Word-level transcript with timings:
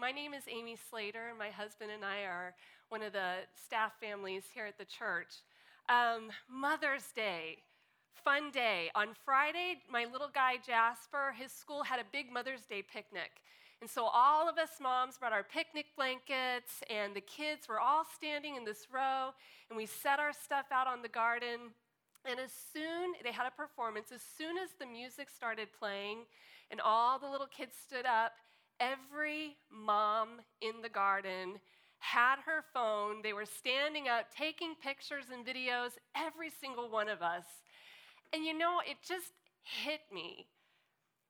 My 0.00 0.12
name 0.12 0.32
is 0.32 0.44
Amy 0.48 0.78
Slater, 0.88 1.28
and 1.28 1.38
my 1.38 1.50
husband 1.50 1.90
and 1.90 2.02
I 2.02 2.22
are 2.22 2.54
one 2.88 3.02
of 3.02 3.12
the 3.12 3.44
staff 3.54 3.92
families 4.00 4.44
here 4.54 4.64
at 4.64 4.78
the 4.78 4.86
church. 4.86 5.42
Um, 5.90 6.30
Mother's 6.48 7.12
Day, 7.14 7.58
fun 8.24 8.50
day. 8.50 8.90
On 8.94 9.08
Friday, 9.26 9.82
my 9.92 10.06
little 10.10 10.30
guy 10.32 10.54
Jasper, 10.66 11.34
his 11.38 11.52
school 11.52 11.82
had 11.82 12.00
a 12.00 12.04
big 12.10 12.32
Mother's 12.32 12.62
Day 12.62 12.80
picnic. 12.80 13.42
And 13.82 13.90
so 13.90 14.06
all 14.06 14.48
of 14.48 14.56
us 14.56 14.70
moms 14.80 15.18
brought 15.18 15.34
our 15.34 15.44
picnic 15.44 15.88
blankets, 15.96 16.80
and 16.88 17.14
the 17.14 17.20
kids 17.20 17.68
were 17.68 17.78
all 17.78 18.06
standing 18.16 18.56
in 18.56 18.64
this 18.64 18.86
row, 18.90 19.34
and 19.68 19.76
we 19.76 19.84
set 19.84 20.18
our 20.18 20.32
stuff 20.32 20.64
out 20.72 20.86
on 20.86 21.02
the 21.02 21.08
garden. 21.08 21.76
And 22.24 22.40
as 22.40 22.52
soon, 22.72 23.12
they 23.22 23.32
had 23.32 23.46
a 23.46 23.50
performance, 23.50 24.12
as 24.14 24.22
soon 24.22 24.56
as 24.56 24.70
the 24.78 24.86
music 24.86 25.28
started 25.28 25.68
playing 25.78 26.20
and 26.70 26.80
all 26.80 27.18
the 27.18 27.28
little 27.28 27.48
kids 27.48 27.74
stood 27.76 28.06
up, 28.06 28.32
every 28.80 29.56
mom 29.70 30.40
in 30.60 30.82
the 30.82 30.88
garden 30.88 31.60
had 31.98 32.36
her 32.46 32.64
phone. 32.72 33.22
They 33.22 33.34
were 33.34 33.44
standing 33.44 34.08
up, 34.08 34.34
taking 34.34 34.74
pictures 34.82 35.26
and 35.32 35.46
videos, 35.46 35.92
every 36.16 36.50
single 36.50 36.90
one 36.90 37.08
of 37.08 37.22
us. 37.22 37.44
And 38.32 38.44
you 38.44 38.56
know, 38.56 38.80
it 38.84 38.96
just 39.06 39.32
hit 39.62 40.00
me. 40.12 40.46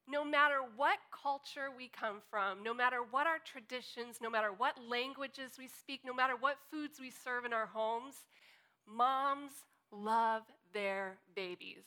No 0.09 0.25
matter 0.25 0.59
what 0.77 0.99
culture 1.23 1.69
we 1.77 1.89
come 1.89 2.21
from, 2.31 2.63
no 2.63 2.75
matter 2.75 2.99
what 3.11 3.27
our 3.27 3.39
traditions, 3.45 4.17
no 4.21 4.31
matter 4.31 4.53
what 4.57 4.75
languages 4.89 5.53
we 5.59 5.69
speak, 5.69 6.01
no 6.05 6.15
matter 6.15 6.35
what 6.39 6.57
foods 6.71 6.99
we 7.01 7.11
serve 7.11 7.45
in 7.45 7.53
our 7.53 7.67
homes, 7.67 8.15
moms 8.87 9.53
love 9.93 10.43
their 10.73 11.19
babies. 11.37 11.85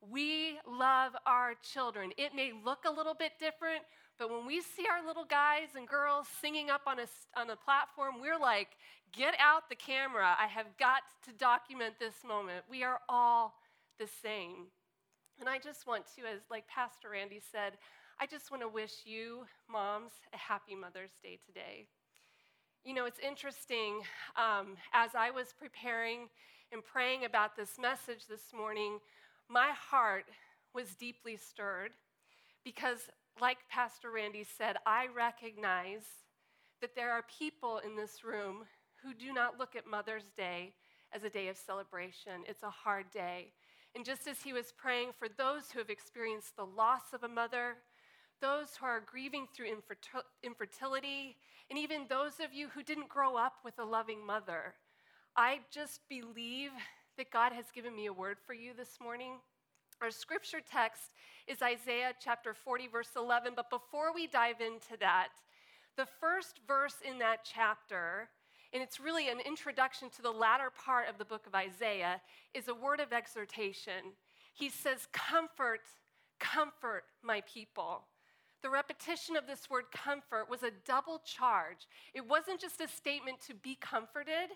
We 0.00 0.58
love 0.68 1.12
our 1.26 1.54
children. 1.62 2.12
It 2.18 2.34
may 2.34 2.52
look 2.52 2.80
a 2.86 2.90
little 2.92 3.14
bit 3.14 3.32
different, 3.38 3.82
but 4.18 4.30
when 4.30 4.46
we 4.46 4.60
see 4.60 4.86
our 4.90 5.06
little 5.06 5.24
guys 5.24 5.68
and 5.76 5.88
girls 5.88 6.26
singing 6.40 6.70
up 6.70 6.82
on 6.86 6.98
a, 6.98 7.06
on 7.36 7.50
a 7.50 7.56
platform, 7.56 8.20
we're 8.20 8.38
like, 8.38 8.68
get 9.12 9.34
out 9.40 9.68
the 9.68 9.74
camera. 9.74 10.36
I 10.38 10.46
have 10.46 10.76
got 10.78 11.02
to 11.26 11.32
document 11.32 11.94
this 11.98 12.14
moment. 12.26 12.64
We 12.70 12.84
are 12.84 13.00
all 13.08 13.54
the 13.98 14.06
same. 14.22 14.66
And 15.40 15.48
I 15.48 15.58
just 15.58 15.86
want 15.86 16.04
to, 16.16 16.22
as 16.22 16.40
like 16.50 16.66
Pastor 16.68 17.10
Randy 17.10 17.40
said, 17.52 17.72
I 18.20 18.26
just 18.26 18.50
want 18.50 18.62
to 18.62 18.68
wish 18.68 18.92
you, 19.04 19.44
moms, 19.68 20.12
a 20.32 20.36
happy 20.36 20.76
Mother's 20.76 21.18
Day 21.22 21.38
today. 21.44 21.86
You 22.84 22.94
know, 22.94 23.06
it's 23.06 23.18
interesting. 23.18 24.02
Um, 24.36 24.76
as 24.92 25.10
I 25.16 25.30
was 25.30 25.54
preparing 25.58 26.28
and 26.72 26.84
praying 26.84 27.24
about 27.24 27.56
this 27.56 27.78
message 27.80 28.26
this 28.28 28.52
morning, 28.56 28.98
my 29.48 29.70
heart 29.72 30.26
was 30.74 30.94
deeply 30.94 31.36
stirred 31.36 31.92
because, 32.64 33.10
like 33.40 33.58
Pastor 33.68 34.10
Randy 34.10 34.44
said, 34.44 34.76
I 34.86 35.08
recognize 35.14 36.04
that 36.80 36.94
there 36.94 37.10
are 37.10 37.24
people 37.38 37.78
in 37.78 37.96
this 37.96 38.24
room 38.24 38.64
who 39.02 39.14
do 39.14 39.32
not 39.32 39.58
look 39.58 39.76
at 39.76 39.86
Mother's 39.86 40.30
Day 40.36 40.74
as 41.12 41.24
a 41.24 41.30
day 41.30 41.48
of 41.48 41.56
celebration. 41.56 42.42
It's 42.48 42.62
a 42.62 42.70
hard 42.70 43.10
day. 43.12 43.52
And 43.94 44.04
just 44.04 44.26
as 44.26 44.42
he 44.42 44.52
was 44.52 44.72
praying 44.76 45.10
for 45.18 45.28
those 45.28 45.70
who 45.70 45.78
have 45.78 45.90
experienced 45.90 46.56
the 46.56 46.64
loss 46.64 47.12
of 47.12 47.22
a 47.22 47.28
mother, 47.28 47.76
those 48.40 48.76
who 48.78 48.86
are 48.86 49.00
grieving 49.00 49.46
through 49.54 49.68
infertility, 50.42 51.36
and 51.70 51.78
even 51.78 52.06
those 52.08 52.40
of 52.40 52.52
you 52.52 52.68
who 52.68 52.82
didn't 52.82 53.08
grow 53.08 53.36
up 53.36 53.54
with 53.64 53.78
a 53.78 53.84
loving 53.84 54.26
mother, 54.26 54.74
I 55.36 55.60
just 55.70 56.00
believe 56.08 56.70
that 57.16 57.30
God 57.30 57.52
has 57.52 57.66
given 57.72 57.94
me 57.94 58.06
a 58.06 58.12
word 58.12 58.38
for 58.44 58.54
you 58.54 58.72
this 58.76 58.98
morning. 59.00 59.38
Our 60.04 60.10
scripture 60.10 60.60
text 60.60 61.14
is 61.46 61.62
Isaiah 61.62 62.12
chapter 62.22 62.52
40, 62.52 62.88
verse 62.88 63.08
11. 63.16 63.54
But 63.56 63.70
before 63.70 64.12
we 64.14 64.26
dive 64.26 64.60
into 64.60 64.98
that, 65.00 65.28
the 65.96 66.04
first 66.20 66.60
verse 66.68 66.96
in 67.02 67.18
that 67.20 67.38
chapter, 67.42 68.28
and 68.74 68.82
it's 68.82 69.00
really 69.00 69.30
an 69.30 69.40
introduction 69.40 70.10
to 70.10 70.20
the 70.20 70.30
latter 70.30 70.70
part 70.84 71.08
of 71.08 71.16
the 71.16 71.24
book 71.24 71.46
of 71.46 71.54
Isaiah, 71.54 72.20
is 72.52 72.68
a 72.68 72.74
word 72.74 73.00
of 73.00 73.14
exhortation. 73.14 74.12
He 74.52 74.68
says, 74.68 75.08
Comfort, 75.10 75.80
comfort 76.38 77.04
my 77.22 77.40
people. 77.50 78.02
The 78.60 78.68
repetition 78.68 79.36
of 79.36 79.46
this 79.46 79.70
word 79.70 79.84
comfort 79.90 80.50
was 80.50 80.62
a 80.62 80.70
double 80.86 81.22
charge. 81.24 81.88
It 82.12 82.28
wasn't 82.28 82.60
just 82.60 82.82
a 82.82 82.88
statement 82.88 83.40
to 83.46 83.54
be 83.54 83.78
comforted, 83.80 84.50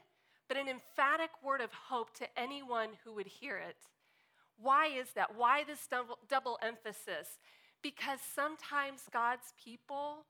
but 0.47 0.58
an 0.58 0.69
emphatic 0.69 1.31
word 1.42 1.62
of 1.62 1.72
hope 1.72 2.14
to 2.19 2.38
anyone 2.38 2.91
who 3.03 3.14
would 3.14 3.28
hear 3.28 3.56
it. 3.56 3.76
Why 4.60 4.86
is 4.86 5.08
that? 5.14 5.36
Why 5.36 5.64
this 5.64 5.86
double, 5.86 6.19
double 6.28 6.58
emphasis? 6.62 7.38
Because 7.82 8.19
sometimes 8.34 9.02
God's 9.12 9.54
people 9.62 10.26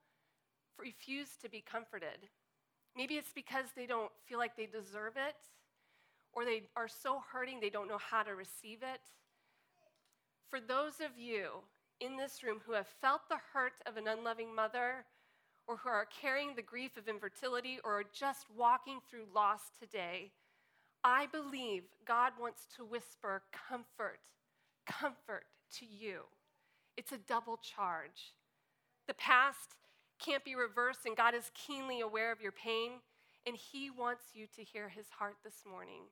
refuse 0.78 1.31
to 1.43 1.49
be 1.49 1.61
comforted. 1.61 2.28
Maybe 2.97 3.15
it's 3.15 3.33
because 3.34 3.66
they 3.75 3.87
don't 3.87 4.11
feel 4.27 4.39
like 4.39 4.56
they 4.56 4.66
deserve 4.66 5.15
it, 5.16 5.37
or 6.33 6.44
they 6.44 6.65
are 6.77 6.89
so 6.89 7.22
hurting 7.33 7.61
they 7.61 7.71
don't 7.71 7.89
know 7.89 7.99
how 7.99 8.22
to 8.22 8.34
receive 8.34 8.83
it. 8.83 9.00
For 10.50 10.60
those 10.60 11.00
of 11.00 11.19
you 11.19 11.62
in 12.00 12.16
this 12.16 12.43
room 12.43 12.60
who 12.66 12.72
have 12.72 12.87
felt 13.00 13.22
the 13.28 13.39
hurt 13.53 13.75
of 13.87 13.97
an 13.97 14.09
unloving 14.09 14.55
mother, 14.55 15.05
or 15.69 15.77
who 15.77 15.91
are 15.91 16.06
carrying 16.21 16.55
the 16.56 16.62
grief 16.62 16.97
of 16.97 17.09
infertility 17.09 17.78
or 17.84 18.00
are 18.00 18.05
just 18.12 18.47
walking 18.56 18.99
through 19.09 19.27
loss 19.34 19.60
today, 19.78 20.33
I 21.04 21.26
believe 21.26 21.84
God 22.06 22.32
wants 22.41 22.66
to 22.76 22.84
whisper 22.84 23.42
comfort, 23.53 24.19
comfort 24.86 25.44
to 25.78 25.86
you. 25.86 26.22
It's 26.97 27.12
a 27.12 27.19
double 27.19 27.59
charge. 27.59 28.34
The 29.06 29.14
past 29.14 29.76
can't 30.19 30.44
be 30.44 30.54
reversed, 30.54 31.06
and 31.06 31.16
God 31.16 31.34
is 31.34 31.50
keenly 31.54 32.00
aware 32.00 32.32
of 32.32 32.41
your 32.41 32.53
pain, 32.53 32.92
and 33.47 33.56
He 33.56 33.91
wants 33.91 34.25
you 34.34 34.47
to 34.56 34.62
hear 34.62 34.88
His 34.88 35.06
heart 35.16 35.36
this 35.44 35.62
morning. 35.69 36.03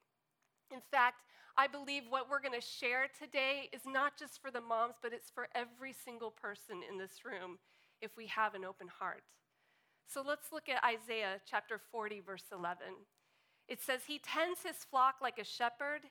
In 0.73 0.81
fact, 0.91 1.23
I 1.59 1.67
believe 1.67 2.03
what 2.09 2.29
we're 2.31 2.41
going 2.41 2.59
to 2.59 2.67
share 2.67 3.07
today 3.19 3.69
is 3.73 3.83
not 3.87 4.19
just 4.19 4.41
for 4.41 4.51
the 4.51 4.61
moms, 4.61 4.97
but 5.03 5.13
it's 5.13 5.31
for 5.31 5.49
every 5.55 5.93
single 5.93 6.31
person 6.31 6.83
in 6.89 6.99
this 6.99 7.25
room 7.25 7.59
if 8.01 8.17
we 8.17 8.27
have 8.27 8.55
an 8.55 8.65
open 8.65 8.89
heart. 8.89 9.23
So 10.07 10.23
let's 10.27 10.53
look 10.53 10.69
at 10.69 10.85
Isaiah 10.85 11.41
chapter 11.49 11.81
40, 11.91 12.21
verse 12.21 12.45
11. 12.53 12.79
It 13.69 13.83
says, 13.83 14.03
He 14.07 14.19
tends 14.19 14.63
his 14.63 14.77
flock 14.77 15.17
like 15.21 15.39
a 15.39 15.45
shepherd. 15.45 16.03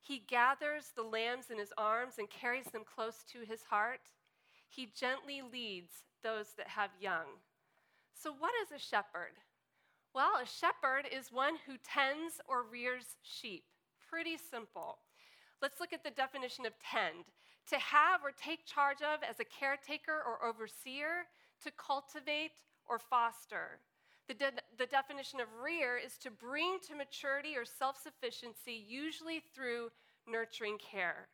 He 0.00 0.22
gathers 0.26 0.92
the 0.94 1.02
lambs 1.02 1.46
in 1.50 1.58
his 1.58 1.72
arms 1.76 2.14
and 2.18 2.30
carries 2.30 2.66
them 2.66 2.82
close 2.84 3.24
to 3.32 3.40
his 3.40 3.62
heart. 3.64 4.00
He 4.68 4.92
gently 4.94 5.42
leads 5.42 6.04
those 6.22 6.48
that 6.56 6.68
have 6.68 6.90
young. 7.00 7.26
So, 8.14 8.32
what 8.36 8.52
is 8.62 8.72
a 8.72 8.78
shepherd? 8.78 9.38
Well, 10.14 10.36
a 10.42 10.46
shepherd 10.46 11.06
is 11.10 11.32
one 11.32 11.54
who 11.66 11.76
tends 11.84 12.40
or 12.48 12.62
rears 12.62 13.16
sheep. 13.22 13.64
Pretty 14.08 14.36
simple. 14.36 14.98
Let's 15.60 15.80
look 15.80 15.92
at 15.92 16.04
the 16.04 16.10
definition 16.10 16.66
of 16.66 16.72
tend 16.78 17.24
to 17.68 17.78
have 17.78 18.24
or 18.24 18.32
take 18.32 18.64
charge 18.64 19.02
of 19.02 19.20
as 19.22 19.40
a 19.40 19.44
caretaker 19.44 20.22
or 20.24 20.44
overseer, 20.44 21.28
to 21.62 21.70
cultivate 21.72 22.52
or 22.88 22.98
foster. 22.98 23.80
The, 24.28 24.34
de- 24.34 24.62
the 24.78 24.86
definition 24.86 25.40
of 25.40 25.48
rear 25.64 25.96
is 25.96 26.18
to 26.18 26.30
bring 26.30 26.78
to 26.86 26.94
maturity 26.94 27.56
or 27.56 27.64
self 27.64 27.96
sufficiency, 27.96 28.84
usually 28.86 29.42
through 29.54 29.88
nurturing 30.30 30.76
care. 30.78 31.28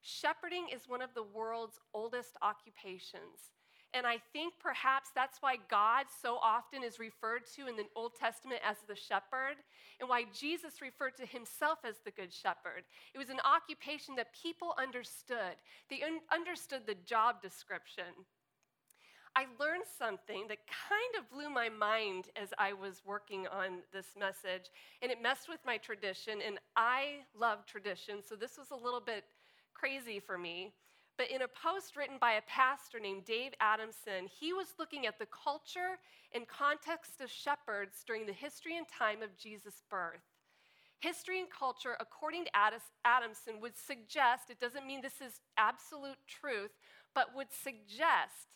Shepherding 0.00 0.68
is 0.74 0.88
one 0.88 1.02
of 1.02 1.12
the 1.14 1.22
world's 1.22 1.78
oldest 1.92 2.38
occupations. 2.42 3.52
And 3.92 4.06
I 4.06 4.18
think 4.32 4.54
perhaps 4.60 5.10
that's 5.14 5.42
why 5.42 5.56
God 5.68 6.06
so 6.22 6.36
often 6.36 6.84
is 6.84 7.00
referred 7.00 7.42
to 7.56 7.66
in 7.66 7.76
the 7.76 7.86
Old 7.96 8.12
Testament 8.14 8.60
as 8.64 8.76
the 8.86 8.94
shepherd, 8.94 9.56
and 9.98 10.08
why 10.08 10.24
Jesus 10.32 10.80
referred 10.80 11.16
to 11.16 11.26
himself 11.26 11.80
as 11.84 11.96
the 12.04 12.12
good 12.12 12.32
shepherd. 12.32 12.84
It 13.14 13.18
was 13.18 13.30
an 13.30 13.40
occupation 13.44 14.14
that 14.14 14.32
people 14.32 14.74
understood, 14.78 15.58
they 15.90 16.02
un- 16.02 16.20
understood 16.32 16.82
the 16.86 16.94
job 17.04 17.42
description. 17.42 18.14
I 19.36 19.46
learned 19.58 19.84
something 19.98 20.46
that 20.48 20.58
kind 20.66 21.14
of 21.18 21.30
blew 21.30 21.48
my 21.48 21.68
mind 21.68 22.26
as 22.36 22.48
I 22.58 22.72
was 22.72 23.02
working 23.06 23.46
on 23.46 23.78
this 23.92 24.08
message, 24.18 24.70
and 25.02 25.10
it 25.10 25.22
messed 25.22 25.48
with 25.48 25.60
my 25.64 25.78
tradition. 25.78 26.40
And 26.46 26.58
I 26.76 27.20
love 27.38 27.64
tradition, 27.64 28.16
so 28.28 28.34
this 28.34 28.58
was 28.58 28.70
a 28.70 28.84
little 28.84 29.00
bit 29.00 29.24
crazy 29.72 30.20
for 30.20 30.36
me. 30.36 30.72
But 31.16 31.30
in 31.30 31.42
a 31.42 31.48
post 31.48 31.96
written 31.96 32.16
by 32.20 32.32
a 32.32 32.42
pastor 32.42 32.98
named 32.98 33.24
Dave 33.24 33.52
Adamson, 33.60 34.26
he 34.26 34.52
was 34.52 34.74
looking 34.78 35.06
at 35.06 35.18
the 35.18 35.26
culture 35.26 35.98
and 36.32 36.48
context 36.48 37.20
of 37.20 37.30
shepherds 37.30 38.02
during 38.06 38.26
the 38.26 38.32
history 38.32 38.76
and 38.78 38.86
time 38.88 39.22
of 39.22 39.36
Jesus' 39.36 39.82
birth. 39.90 40.22
History 41.00 41.40
and 41.40 41.48
culture, 41.50 41.96
according 42.00 42.44
to 42.44 42.50
Adamson, 43.04 43.60
would 43.60 43.76
suggest, 43.76 44.50
it 44.50 44.60
doesn't 44.60 44.86
mean 44.86 45.00
this 45.00 45.20
is 45.24 45.40
absolute 45.56 46.18
truth, 46.26 46.72
but 47.14 47.34
would 47.34 47.48
suggest 47.50 48.48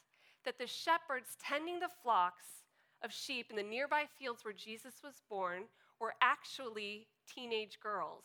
that 0.44 0.58
the 0.58 0.66
shepherds 0.66 1.36
tending 1.42 1.80
the 1.80 1.88
flocks 2.02 2.64
of 3.02 3.12
sheep 3.12 3.46
in 3.50 3.56
the 3.56 3.62
nearby 3.62 4.04
fields 4.18 4.44
where 4.44 4.54
Jesus 4.54 4.94
was 5.02 5.22
born 5.28 5.64
were 6.00 6.14
actually 6.22 7.06
teenage 7.32 7.78
girls. 7.80 8.24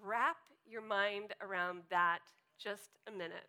Wrap 0.00 0.36
your 0.66 0.82
mind 0.82 1.34
around 1.40 1.82
that 1.90 2.20
just 2.58 2.90
a 3.06 3.10
minute. 3.10 3.48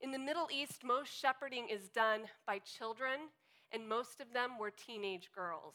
In 0.00 0.10
the 0.10 0.18
Middle 0.18 0.48
East, 0.50 0.82
most 0.84 1.12
shepherding 1.12 1.68
is 1.68 1.88
done 1.88 2.22
by 2.46 2.58
children, 2.60 3.28
and 3.72 3.88
most 3.88 4.20
of 4.20 4.32
them 4.32 4.58
were 4.58 4.70
teenage 4.70 5.30
girls. 5.34 5.74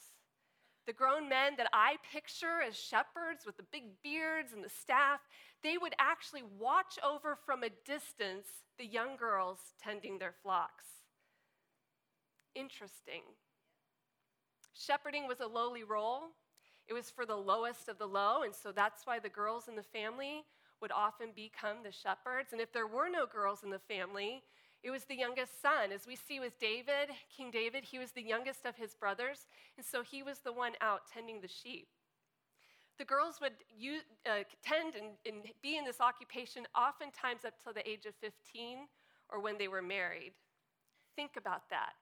The 0.88 0.94
grown 0.94 1.28
men 1.28 1.54
that 1.58 1.70
I 1.74 1.96
picture 2.12 2.62
as 2.62 2.76
shepherds 2.76 3.46
with 3.46 3.58
the 3.58 3.66
big 3.72 4.02
beards 4.04 4.54
and 4.54 4.64
the 4.64 4.70
staff, 4.70 5.20
they 5.64 5.78
would 5.78 5.96
actually 6.00 6.44
watch 6.60 7.00
over 7.04 7.38
from 7.46 7.64
a 7.64 7.70
distance 7.86 8.48
the 8.78 8.86
young 8.86 9.16
girls 9.18 9.60
tending 9.82 10.20
their 10.20 10.34
flocks. 10.44 10.86
Interesting. 12.54 13.22
Shepherding 14.74 15.28
was 15.28 15.40
a 15.40 15.48
lowly 15.48 15.84
role. 15.84 16.30
It 16.88 16.94
was 16.94 17.10
for 17.10 17.26
the 17.26 17.36
lowest 17.36 17.90
of 17.90 17.98
the 17.98 18.06
low, 18.06 18.44
and 18.44 18.54
so 18.54 18.72
that's 18.72 19.08
why 19.08 19.18
the 19.18 19.30
girls 19.30 19.68
in 19.68 19.76
the 19.76 19.84
family 19.84 20.44
would 20.81 20.92
often 20.92 21.30
become 21.36 21.78
the 21.84 21.92
shepherds. 21.92 22.52
And 22.52 22.62
if 22.62 22.72
there 22.72 22.86
were 22.86 23.10
no 23.10 23.26
girls 23.26 23.64
in 23.64 23.72
the 23.72 23.80
family, 23.80 24.44
it 24.86 24.92
was 24.92 25.06
the 25.06 25.16
youngest 25.16 25.60
son. 25.64 25.92
As 25.92 26.06
we 26.06 26.16
see 26.16 26.40
with 26.40 26.60
David, 26.60 27.10
King 27.36 27.50
David, 27.50 27.84
he 27.84 27.98
was 27.98 28.12
the 28.12 28.22
youngest 28.22 28.68
of 28.68 28.76
his 28.76 28.94
brothers, 28.94 29.48
and 29.78 29.86
so 29.86 30.04
he 30.04 30.22
was 30.22 30.40
the 30.40 30.54
one 30.54 30.74
out 30.80 31.02
tending 31.12 31.42
the 31.42 31.48
sheep. 31.48 31.88
The 33.00 33.06
girls 33.06 33.40
would 33.42 33.54
use, 33.76 34.04
uh, 34.28 34.44
tend 34.64 34.94
and, 34.94 35.14
and 35.26 35.52
be 35.64 35.76
in 35.78 35.86
this 35.86 36.00
occupation 36.00 36.68
oftentimes 36.78 37.46
up 37.46 37.56
till 37.64 37.74
the 37.74 37.88
age 37.90 38.06
of 38.06 38.14
15 38.22 38.86
or 39.30 39.42
when 39.42 39.58
they 39.58 39.68
were 39.68 39.82
married. 39.82 40.34
Think 41.16 41.31
about 41.36 41.68
that. 41.72 41.94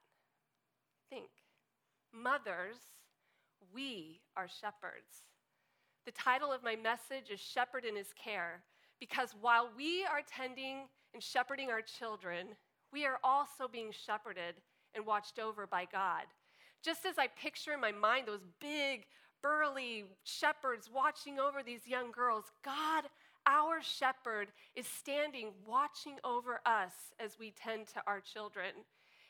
Think. 1.09 1.29
Mothers, 2.13 2.79
we 3.73 4.19
are 4.35 4.49
shepherds. 4.49 5.23
The 6.05 6.11
title 6.11 6.51
of 6.51 6.63
my 6.63 6.75
message 6.75 7.31
is 7.31 7.39
Shepherd 7.39 7.85
in 7.85 7.95
His 7.95 8.13
Care, 8.21 8.61
because 8.99 9.33
while 9.39 9.69
we 9.75 10.03
are 10.03 10.21
tending 10.27 10.89
and 11.13 11.23
shepherding 11.23 11.69
our 11.69 11.81
children, 11.81 12.47
we 12.93 13.05
are 13.05 13.19
also 13.23 13.67
being 13.69 13.91
shepherded 13.91 14.55
and 14.93 15.05
watched 15.05 15.39
over 15.39 15.65
by 15.65 15.85
God. 15.91 16.23
Just 16.83 17.05
as 17.05 17.17
I 17.17 17.27
picture 17.27 17.73
in 17.73 17.81
my 17.81 17.91
mind 17.91 18.27
those 18.27 18.45
big, 18.61 19.05
burly 19.41 20.05
shepherds 20.23 20.89
watching 20.93 21.39
over 21.39 21.63
these 21.63 21.87
young 21.87 22.11
girls, 22.11 22.45
God, 22.63 23.05
our 23.45 23.81
shepherd, 23.81 24.49
is 24.75 24.85
standing 24.87 25.51
watching 25.67 26.17
over 26.23 26.61
us 26.65 26.93
as 27.19 27.37
we 27.39 27.51
tend 27.51 27.87
to 27.87 28.03
our 28.05 28.21
children. 28.21 28.71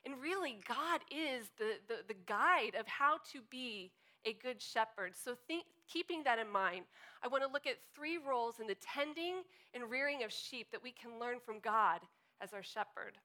And 0.05 0.21
really, 0.21 0.59
God 0.67 1.01
is 1.09 1.49
the, 1.57 1.75
the, 1.87 2.03
the 2.07 2.19
guide 2.25 2.75
of 2.77 2.87
how 2.87 3.19
to 3.31 3.39
be 3.49 3.91
a 4.25 4.33
good 4.33 4.61
shepherd. 4.61 5.13
So, 5.15 5.35
think, 5.47 5.65
keeping 5.87 6.23
that 6.23 6.39
in 6.39 6.49
mind, 6.49 6.85
I 7.23 7.27
want 7.27 7.43
to 7.43 7.49
look 7.49 7.65
at 7.65 7.77
three 7.95 8.17
roles 8.17 8.59
in 8.59 8.67
the 8.67 8.75
tending 8.75 9.43
and 9.73 9.89
rearing 9.89 10.23
of 10.23 10.31
sheep 10.31 10.67
that 10.71 10.83
we 10.83 10.91
can 10.91 11.19
learn 11.19 11.37
from 11.39 11.59
God 11.59 12.01
as 12.41 12.53
our 12.53 12.63
shepherd. 12.63 13.17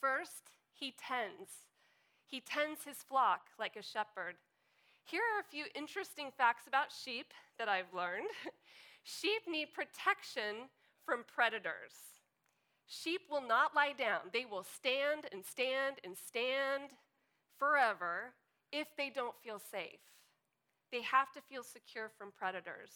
First, 0.00 0.50
he 0.72 0.94
tends. 0.98 1.50
He 2.26 2.40
tends 2.40 2.84
his 2.84 2.98
flock 2.98 3.48
like 3.58 3.76
a 3.76 3.82
shepherd. 3.82 4.36
Here 5.04 5.22
are 5.22 5.40
a 5.40 5.50
few 5.50 5.64
interesting 5.74 6.30
facts 6.36 6.66
about 6.66 6.92
sheep 6.92 7.32
that 7.58 7.68
I've 7.68 7.92
learned. 7.94 8.28
sheep 9.02 9.42
need 9.48 9.72
protection 9.72 10.68
from 11.04 11.24
predators. 11.32 12.18
Sheep 12.86 13.22
will 13.30 13.46
not 13.46 13.74
lie 13.74 13.94
down. 13.96 14.20
They 14.32 14.44
will 14.44 14.64
stand 14.64 15.26
and 15.32 15.44
stand 15.44 15.96
and 16.04 16.16
stand 16.16 16.90
forever 17.58 18.34
if 18.72 18.88
they 18.96 19.10
don't 19.10 19.34
feel 19.42 19.58
safe. 19.58 20.00
They 20.92 21.02
have 21.02 21.32
to 21.32 21.40
feel 21.40 21.62
secure 21.62 22.10
from 22.16 22.32
predators. 22.36 22.90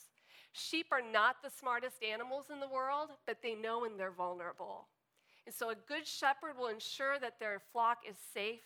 Sheep 0.53 0.87
are 0.93 1.03
not 1.03 1.37
the 1.43 1.51
smartest 1.51 2.03
animals 2.03 2.47
in 2.53 2.61
the 2.61 2.69
world, 2.69 3.11
but 3.27 3.39
they 3.43 3.55
know 3.55 3.81
when 3.81 3.97
they're 3.97 4.11
vulnerable. 4.11 4.89
And 5.47 5.55
so 5.55 5.71
a 5.71 5.75
good 5.75 6.07
shepherd 6.07 6.57
will 6.59 6.69
ensure 6.69 7.19
that 7.19 7.41
their 7.41 7.61
flock 7.73 7.99
is 8.09 8.17
safe 8.33 8.61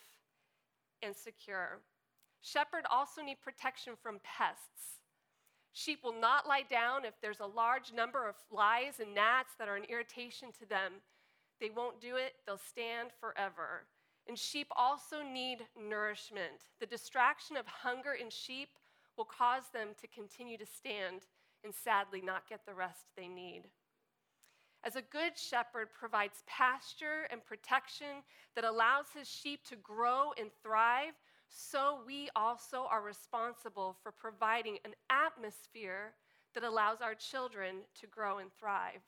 and 1.02 1.14
secure. 1.14 1.80
Shepherd 2.42 2.84
also 2.90 3.22
need 3.22 3.40
protection 3.40 3.94
from 4.00 4.20
pests. 4.22 5.00
Sheep 5.72 6.00
will 6.02 6.18
not 6.18 6.46
lie 6.46 6.64
down 6.68 7.04
if 7.04 7.14
there's 7.20 7.40
a 7.40 7.46
large 7.46 7.92
number 7.92 8.26
of 8.26 8.36
flies 8.50 9.00
and 9.00 9.14
gnats 9.14 9.54
that 9.58 9.68
are 9.68 9.76
an 9.76 9.84
irritation 9.84 10.48
to 10.58 10.66
them. 10.66 10.94
They 11.60 11.70
won't 11.70 12.00
do 12.00 12.16
it, 12.16 12.34
they'll 12.46 12.56
stand 12.56 13.10
forever. 13.20 13.84
And 14.28 14.38
sheep 14.38 14.68
also 14.74 15.22
need 15.22 15.66
nourishment. 15.78 16.64
The 16.80 16.86
distraction 16.86 17.56
of 17.56 17.66
hunger 17.66 18.12
in 18.12 18.30
sheep 18.30 18.70
will 19.16 19.26
cause 19.26 19.64
them 19.72 19.88
to 20.00 20.06
continue 20.06 20.58
to 20.58 20.66
stand 20.66 21.22
and 21.64 21.74
sadly 21.74 22.20
not 22.20 22.48
get 22.48 22.66
the 22.66 22.74
rest 22.74 23.04
they 23.16 23.28
need. 23.28 23.64
As 24.86 24.94
a 24.94 25.02
good 25.02 25.36
shepherd 25.36 25.88
provides 25.92 26.44
pasture 26.46 27.26
and 27.32 27.44
protection 27.44 28.22
that 28.54 28.62
allows 28.62 29.06
his 29.12 29.28
sheep 29.28 29.64
to 29.64 29.74
grow 29.74 30.30
and 30.38 30.48
thrive, 30.62 31.14
so 31.48 32.02
we 32.06 32.28
also 32.36 32.86
are 32.88 33.02
responsible 33.02 33.96
for 34.00 34.12
providing 34.12 34.78
an 34.84 34.94
atmosphere 35.10 36.14
that 36.54 36.62
allows 36.62 37.00
our 37.00 37.16
children 37.16 37.78
to 38.00 38.06
grow 38.06 38.38
and 38.38 38.52
thrive. 38.52 39.02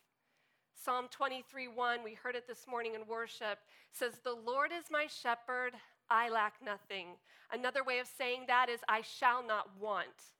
Psalm 0.74 1.06
23:1, 1.10 2.02
we 2.02 2.14
heard 2.14 2.34
it 2.34 2.48
this 2.48 2.66
morning 2.66 2.94
in 2.96 3.06
worship, 3.06 3.60
says, 3.92 4.18
The 4.18 4.34
Lord 4.34 4.72
is 4.72 4.90
my 4.90 5.06
shepherd, 5.06 5.74
I 6.10 6.28
lack 6.28 6.60
nothing. 6.60 7.18
Another 7.52 7.84
way 7.84 8.00
of 8.00 8.08
saying 8.08 8.46
that 8.48 8.68
is, 8.68 8.80
I 8.88 9.02
shall 9.02 9.44
not 9.46 9.76
want. 9.78 10.32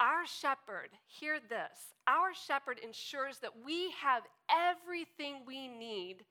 Our 0.00 0.26
shepherd, 0.26 0.88
hear 1.06 1.38
this, 1.38 1.94
our 2.06 2.32
shepherd 2.34 2.78
ensures 2.82 3.38
that 3.38 3.52
we 3.64 3.92
have 4.02 4.22
everything 4.50 5.42
we 5.46 5.68
need 5.68 6.24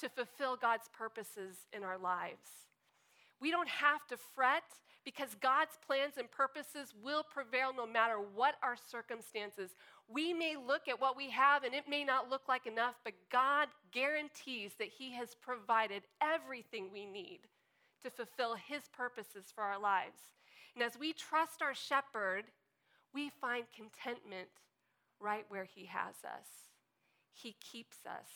to 0.00 0.10
fulfill 0.10 0.56
God's 0.56 0.88
purposes 0.96 1.56
in 1.72 1.82
our 1.82 1.96
lives. 1.96 2.68
We 3.40 3.50
don't 3.50 3.68
have 3.68 4.06
to 4.08 4.18
fret 4.34 4.64
because 5.02 5.34
God's 5.40 5.78
plans 5.86 6.18
and 6.18 6.30
purposes 6.30 6.92
will 7.02 7.22
prevail 7.22 7.72
no 7.74 7.86
matter 7.86 8.16
what 8.16 8.56
our 8.62 8.76
circumstances. 8.76 9.70
We 10.06 10.34
may 10.34 10.56
look 10.56 10.88
at 10.88 11.00
what 11.00 11.16
we 11.16 11.30
have 11.30 11.64
and 11.64 11.74
it 11.74 11.88
may 11.88 12.04
not 12.04 12.28
look 12.28 12.48
like 12.48 12.66
enough, 12.66 12.96
but 13.02 13.14
God 13.32 13.68
guarantees 13.92 14.72
that 14.78 14.88
He 14.88 15.12
has 15.12 15.34
provided 15.40 16.02
everything 16.20 16.90
we 16.92 17.06
need 17.06 17.40
to 18.02 18.10
fulfill 18.10 18.56
His 18.56 18.82
purposes 18.94 19.46
for 19.54 19.64
our 19.64 19.80
lives. 19.80 20.20
And 20.74 20.84
as 20.84 20.98
we 20.98 21.14
trust 21.14 21.62
our 21.62 21.74
shepherd, 21.74 22.44
we 23.14 23.30
find 23.40 23.64
contentment 23.74 24.48
right 25.20 25.44
where 25.48 25.64
He 25.64 25.86
has 25.86 26.16
us. 26.24 26.48
He 27.32 27.56
keeps 27.60 27.98
us. 28.06 28.28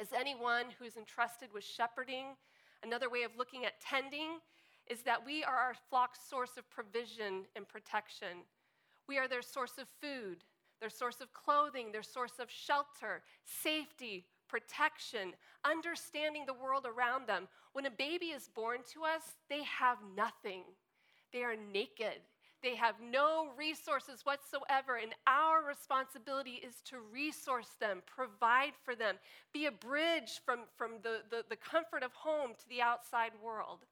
As 0.00 0.08
anyone 0.12 0.66
who's 0.78 0.96
entrusted 0.96 1.48
with 1.52 1.64
shepherding, 1.64 2.36
another 2.84 3.10
way 3.10 3.22
of 3.22 3.32
looking 3.36 3.64
at 3.64 3.80
tending 3.80 4.38
is 4.86 5.02
that 5.02 5.24
we 5.24 5.44
are 5.44 5.56
our 5.56 5.74
flock's 5.90 6.20
source 6.28 6.56
of 6.56 6.68
provision 6.70 7.44
and 7.56 7.68
protection. 7.68 8.44
We 9.08 9.18
are 9.18 9.28
their 9.28 9.42
source 9.42 9.78
of 9.78 9.88
food, 10.00 10.44
their 10.80 10.90
source 10.90 11.20
of 11.20 11.32
clothing, 11.32 11.92
their 11.92 12.02
source 12.02 12.38
of 12.38 12.50
shelter, 12.50 13.22
safety, 13.44 14.24
protection, 14.48 15.32
understanding 15.64 16.44
the 16.46 16.54
world 16.54 16.86
around 16.86 17.26
them. 17.26 17.48
When 17.72 17.86
a 17.86 17.90
baby 17.90 18.26
is 18.26 18.48
born 18.54 18.78
to 18.94 19.04
us, 19.04 19.36
they 19.50 19.62
have 19.64 19.98
nothing. 20.16 20.62
They 21.32 21.42
are 21.42 21.56
naked. 21.56 22.20
They 22.62 22.74
have 22.74 22.96
no 23.00 23.50
resources 23.56 24.24
whatsoever, 24.24 24.96
and 24.96 25.14
our 25.28 25.64
responsibility 25.64 26.60
is 26.66 26.74
to 26.86 26.96
resource 27.12 27.76
them, 27.78 28.02
provide 28.04 28.72
for 28.82 28.96
them, 28.96 29.16
be 29.52 29.66
a 29.66 29.70
bridge 29.70 30.40
from, 30.44 30.60
from 30.76 30.94
the, 31.02 31.22
the, 31.30 31.44
the 31.48 31.56
comfort 31.56 32.02
of 32.02 32.12
home 32.14 32.50
to 32.58 32.68
the 32.68 32.82
outside 32.82 33.30
world. 33.42 33.86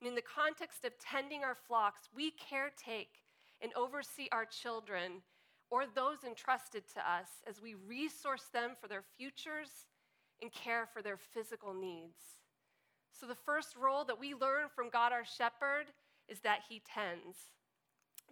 And 0.00 0.08
in 0.08 0.14
the 0.14 0.22
context 0.22 0.84
of 0.84 0.92
tending 0.98 1.42
our 1.42 1.56
flocks, 1.66 2.08
we 2.14 2.32
caretake 2.32 3.18
and 3.60 3.72
oversee 3.74 4.28
our 4.30 4.44
children 4.44 5.22
or 5.70 5.84
those 5.86 6.18
entrusted 6.24 6.84
to 6.94 7.00
us 7.00 7.28
as 7.48 7.60
we 7.60 7.74
resource 7.74 8.48
them 8.52 8.72
for 8.80 8.88
their 8.88 9.02
futures 9.16 9.86
and 10.40 10.52
care 10.52 10.88
for 10.92 11.02
their 11.02 11.16
physical 11.16 11.72
needs. 11.72 12.18
So, 13.12 13.26
the 13.26 13.34
first 13.34 13.76
role 13.76 14.04
that 14.04 14.18
we 14.18 14.34
learn 14.34 14.68
from 14.74 14.90
God 14.90 15.12
our 15.12 15.24
shepherd 15.24 15.86
is 16.28 16.40
that 16.40 16.60
he 16.68 16.82
tends. 16.92 17.36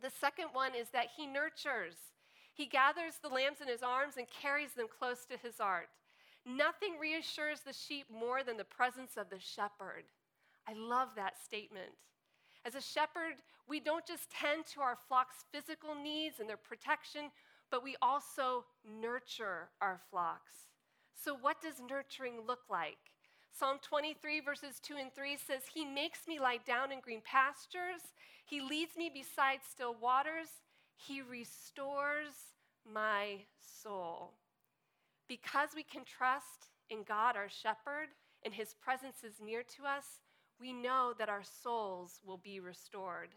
The 0.02 0.10
second 0.20 0.48
one 0.52 0.74
is 0.74 0.88
that 0.90 1.08
he 1.16 1.26
nurtures. 1.26 1.96
He 2.54 2.66
gathers 2.66 3.14
the 3.22 3.28
lambs 3.28 3.60
in 3.60 3.68
his 3.68 3.82
arms 3.82 4.14
and 4.16 4.26
carries 4.28 4.72
them 4.72 4.86
close 4.88 5.24
to 5.26 5.36
his 5.36 5.58
heart. 5.58 5.88
Nothing 6.46 6.98
reassures 6.98 7.60
the 7.60 7.72
sheep 7.72 8.06
more 8.10 8.42
than 8.42 8.56
the 8.56 8.64
presence 8.64 9.16
of 9.16 9.28
the 9.28 9.38
shepherd. 9.38 10.04
I 10.66 10.72
love 10.72 11.08
that 11.16 11.42
statement. 11.42 11.92
As 12.64 12.74
a 12.74 12.80
shepherd, 12.80 13.36
we 13.68 13.80
don't 13.80 14.06
just 14.06 14.30
tend 14.30 14.66
to 14.74 14.80
our 14.80 14.98
flock's 15.08 15.44
physical 15.52 15.94
needs 15.94 16.40
and 16.40 16.48
their 16.48 16.56
protection, 16.56 17.30
but 17.70 17.84
we 17.84 17.96
also 18.02 18.64
nurture 19.00 19.68
our 19.80 20.00
flocks. 20.10 20.68
So, 21.14 21.36
what 21.38 21.60
does 21.60 21.80
nurturing 21.88 22.40
look 22.46 22.60
like? 22.70 22.98
Psalm 23.52 23.78
23, 23.82 24.40
verses 24.40 24.80
2 24.82 24.94
and 24.98 25.14
3 25.14 25.36
says, 25.36 25.62
He 25.72 25.84
makes 25.84 26.20
me 26.26 26.38
lie 26.38 26.58
down 26.66 26.92
in 26.92 27.00
green 27.00 27.22
pastures. 27.24 28.00
He 28.46 28.60
leads 28.60 28.96
me 28.96 29.10
beside 29.12 29.60
still 29.70 29.94
waters. 30.00 30.48
He 30.96 31.20
restores 31.22 32.34
my 32.90 33.44
soul. 33.82 34.32
Because 35.28 35.70
we 35.74 35.82
can 35.82 36.04
trust 36.04 36.70
in 36.88 37.02
God, 37.06 37.36
our 37.36 37.48
shepherd, 37.48 38.08
and 38.44 38.54
his 38.54 38.74
presence 38.74 39.22
is 39.22 39.40
near 39.44 39.62
to 39.76 39.84
us, 39.84 40.20
we 40.60 40.72
know 40.72 41.14
that 41.18 41.28
our 41.28 41.44
souls 41.62 42.20
will 42.24 42.38
be 42.38 42.60
restored. 42.60 43.30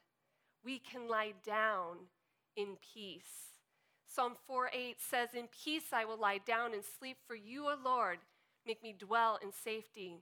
We 0.64 0.80
can 0.80 1.08
lie 1.08 1.34
down 1.46 1.98
in 2.56 2.78
peace. 2.94 3.54
Psalm 4.08 4.34
4 4.48 4.70
8 4.74 4.98
says, 5.00 5.30
In 5.34 5.48
peace 5.64 5.94
I 5.94 6.06
will 6.06 6.20
lie 6.20 6.40
down 6.46 6.74
and 6.74 6.84
sleep, 6.84 7.18
for 7.26 7.36
you, 7.36 7.66
O 7.66 7.76
Lord, 7.84 8.20
make 8.66 8.84
me 8.84 8.96
dwell 8.98 9.40
in 9.44 9.52
safety. 9.52 10.18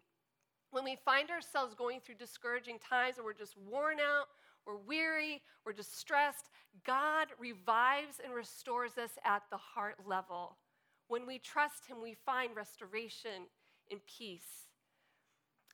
When 0.71 0.83
we 0.83 0.97
find 1.03 1.29
ourselves 1.29 1.73
going 1.75 1.99
through 1.99 2.15
discouraging 2.15 2.79
times 2.79 3.19
or 3.19 3.25
we're 3.25 3.33
just 3.33 3.57
worn 3.57 3.97
out, 3.99 4.27
we're 4.65 4.77
weary, 4.77 5.41
we're 5.65 5.73
distressed, 5.73 6.49
God 6.85 7.27
revives 7.39 8.21
and 8.23 8.33
restores 8.33 8.97
us 8.97 9.11
at 9.25 9.43
the 9.51 9.57
heart 9.57 9.95
level. 10.05 10.57
When 11.07 11.25
we 11.27 11.39
trust 11.39 11.87
Him, 11.87 12.01
we 12.01 12.15
find 12.25 12.55
restoration 12.55 13.47
and 13.89 13.99
peace. 14.05 14.67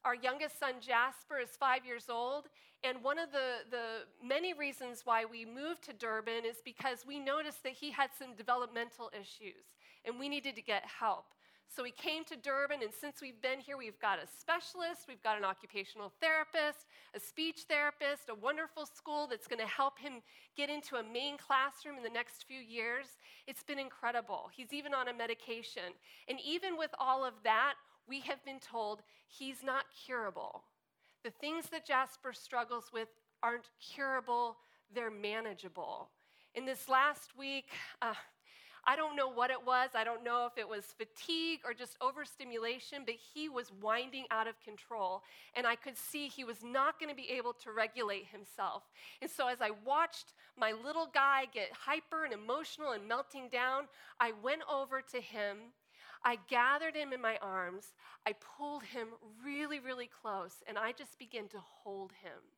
Our 0.04 0.16
youngest 0.16 0.60
son, 0.60 0.76
Jasper, 0.80 1.38
is 1.38 1.50
five 1.60 1.86
years 1.86 2.06
old. 2.10 2.46
And 2.84 3.04
one 3.04 3.20
of 3.20 3.32
the, 3.32 3.70
the 3.70 4.06
many 4.26 4.54
reasons 4.54 5.02
why 5.04 5.26
we 5.26 5.46
moved 5.46 5.84
to 5.86 5.94
Durban 5.94 6.46
is 6.46 6.58
because 6.64 7.06
we 7.06 7.20
noticed 7.20 7.64
that 7.64 7.74
he 7.74 7.92
had 7.92 8.10
some 8.18 8.36
developmental 8.36 9.12
issues 9.14 9.66
and 10.06 10.20
we 10.20 10.30
needed 10.30 10.56
to 10.56 10.62
get 10.62 10.84
help. 10.86 11.26
So 11.70 11.84
we 11.84 11.92
came 11.92 12.24
to 12.26 12.36
Durban, 12.36 12.82
and 12.82 12.92
since 12.94 13.22
we've 13.22 13.40
been 13.42 13.60
here, 13.60 13.78
we've 13.78 14.00
got 14.00 14.18
a 14.18 14.28
specialist, 14.40 15.06
we've 15.08 15.22
got 15.22 15.38
an 15.38 15.44
occupational 15.44 16.12
therapist, 16.20 16.88
a 17.14 17.20
speech 17.20 17.66
therapist, 17.68 18.30
a 18.30 18.36
wonderful 18.36 18.86
school 18.86 19.28
that's 19.30 19.48
going 19.48 19.60
to 19.60 19.68
help 19.68 20.00
him 20.00 20.22
get 20.56 20.70
into 20.70 20.96
a 20.96 21.04
main 21.04 21.38
classroom 21.38 21.98
in 21.98 22.04
the 22.04 22.10
next 22.10 22.46
few 22.48 22.60
years. 22.60 23.18
It's 23.46 23.64
been 23.64 23.80
incredible. 23.80 24.50
He's 24.56 24.74
even 24.74 24.94
on 24.94 25.10
a 25.10 25.14
medication. 25.14 25.94
And 26.28 26.40
even 26.44 26.78
with 26.78 26.92
all 27.00 27.24
of 27.24 27.34
that, 27.44 27.74
we 28.08 28.22
have 28.22 28.44
been 28.44 28.60
told 28.60 29.02
he's 29.28 29.62
not 29.64 29.86
curable. 30.06 30.64
The 31.24 31.32
things 31.32 31.66
that 31.72 31.86
Jasper 31.86 32.34
struggles 32.34 32.86
with 32.94 33.10
aren't 33.44 33.70
curable, 33.80 34.58
they're 34.96 35.12
manageable. 35.12 36.10
In 36.56 36.66
this 36.66 36.90
last 36.90 37.38
week, 37.38 37.68
uh, 38.02 38.14
I 38.88 38.96
don't 38.96 39.18
know 39.18 39.30
what 39.30 39.52
it 39.52 39.66
was. 39.66 39.90
I 39.94 40.06
don't 40.06 40.24
know 40.24 40.48
if 40.50 40.58
it 40.58 40.68
was 40.68 40.86
fatigue 40.98 41.60
or 41.66 41.74
just 41.74 41.98
overstimulation, 42.02 43.04
but 43.06 43.16
he 43.34 43.50
was 43.50 43.72
winding 43.82 44.26
out 44.32 44.48
of 44.48 44.60
control. 44.62 45.24
And 45.56 45.68
I 45.68 45.76
could 45.76 45.98
see 45.98 46.30
he 46.30 46.46
was 46.46 46.64
not 46.64 46.98
going 47.00 47.10
to 47.10 47.16
be 47.16 47.30
able 47.32 47.54
to 47.64 47.72
regulate 47.72 48.28
himself. 48.28 48.84
And 49.22 49.30
so 49.30 49.48
as 49.48 49.62
I 49.62 49.72
watched 49.86 50.34
my 50.58 50.72
little 50.72 51.10
guy 51.14 51.44
get 51.54 51.70
hyper 51.74 52.24
and 52.24 52.34
emotional 52.34 52.92
and 52.92 53.08
melting 53.08 53.50
down, 53.50 53.88
I 54.20 54.32
went 54.42 54.62
over 54.72 55.02
to 55.12 55.20
him 55.20 55.58
I 56.24 56.38
gathered 56.50 56.96
him 56.96 57.14
in 57.14 57.22
my 57.22 57.38
arms. 57.42 57.94
I 58.26 58.34
pulled 58.34 58.84
him 58.84 59.10
really, 59.44 59.80
really 59.80 60.10
close, 60.22 60.64
and 60.68 60.78
I 60.78 60.92
just 60.92 61.18
began 61.18 61.48
to 61.50 61.60
hold 61.60 62.12
him. 62.24 62.57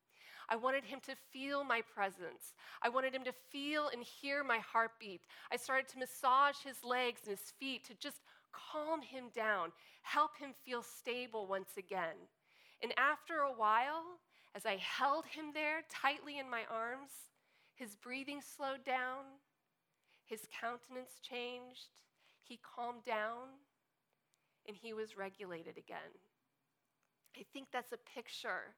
I 0.49 0.55
wanted 0.55 0.83
him 0.83 0.99
to 1.05 1.15
feel 1.31 1.63
my 1.63 1.81
presence. 1.81 2.55
I 2.81 2.89
wanted 2.89 3.13
him 3.13 3.23
to 3.23 3.33
feel 3.51 3.89
and 3.93 4.03
hear 4.03 4.43
my 4.43 4.57
heartbeat. 4.57 5.21
I 5.51 5.57
started 5.57 5.87
to 5.89 5.99
massage 5.99 6.57
his 6.63 6.83
legs 6.83 7.21
and 7.23 7.37
his 7.37 7.53
feet 7.59 7.85
to 7.85 7.93
just 7.93 8.21
calm 8.51 9.01
him 9.01 9.25
down, 9.33 9.71
help 10.01 10.37
him 10.37 10.53
feel 10.65 10.81
stable 10.81 11.45
once 11.45 11.77
again. 11.77 12.15
And 12.81 12.93
after 12.97 13.39
a 13.39 13.53
while, 13.53 14.03
as 14.55 14.65
I 14.65 14.77
held 14.77 15.25
him 15.25 15.51
there 15.53 15.81
tightly 15.89 16.39
in 16.39 16.49
my 16.49 16.63
arms, 16.71 17.11
his 17.75 17.95
breathing 17.95 18.41
slowed 18.41 18.83
down, 18.83 19.23
his 20.25 20.47
countenance 20.59 21.19
changed, 21.21 21.89
he 22.43 22.59
calmed 22.75 23.03
down 23.05 23.49
and 24.67 24.75
he 24.75 24.93
was 24.93 25.17
regulated 25.17 25.77
again. 25.77 26.13
I 27.37 27.45
think 27.53 27.67
that's 27.71 27.91
a 27.91 28.11
picture 28.15 28.75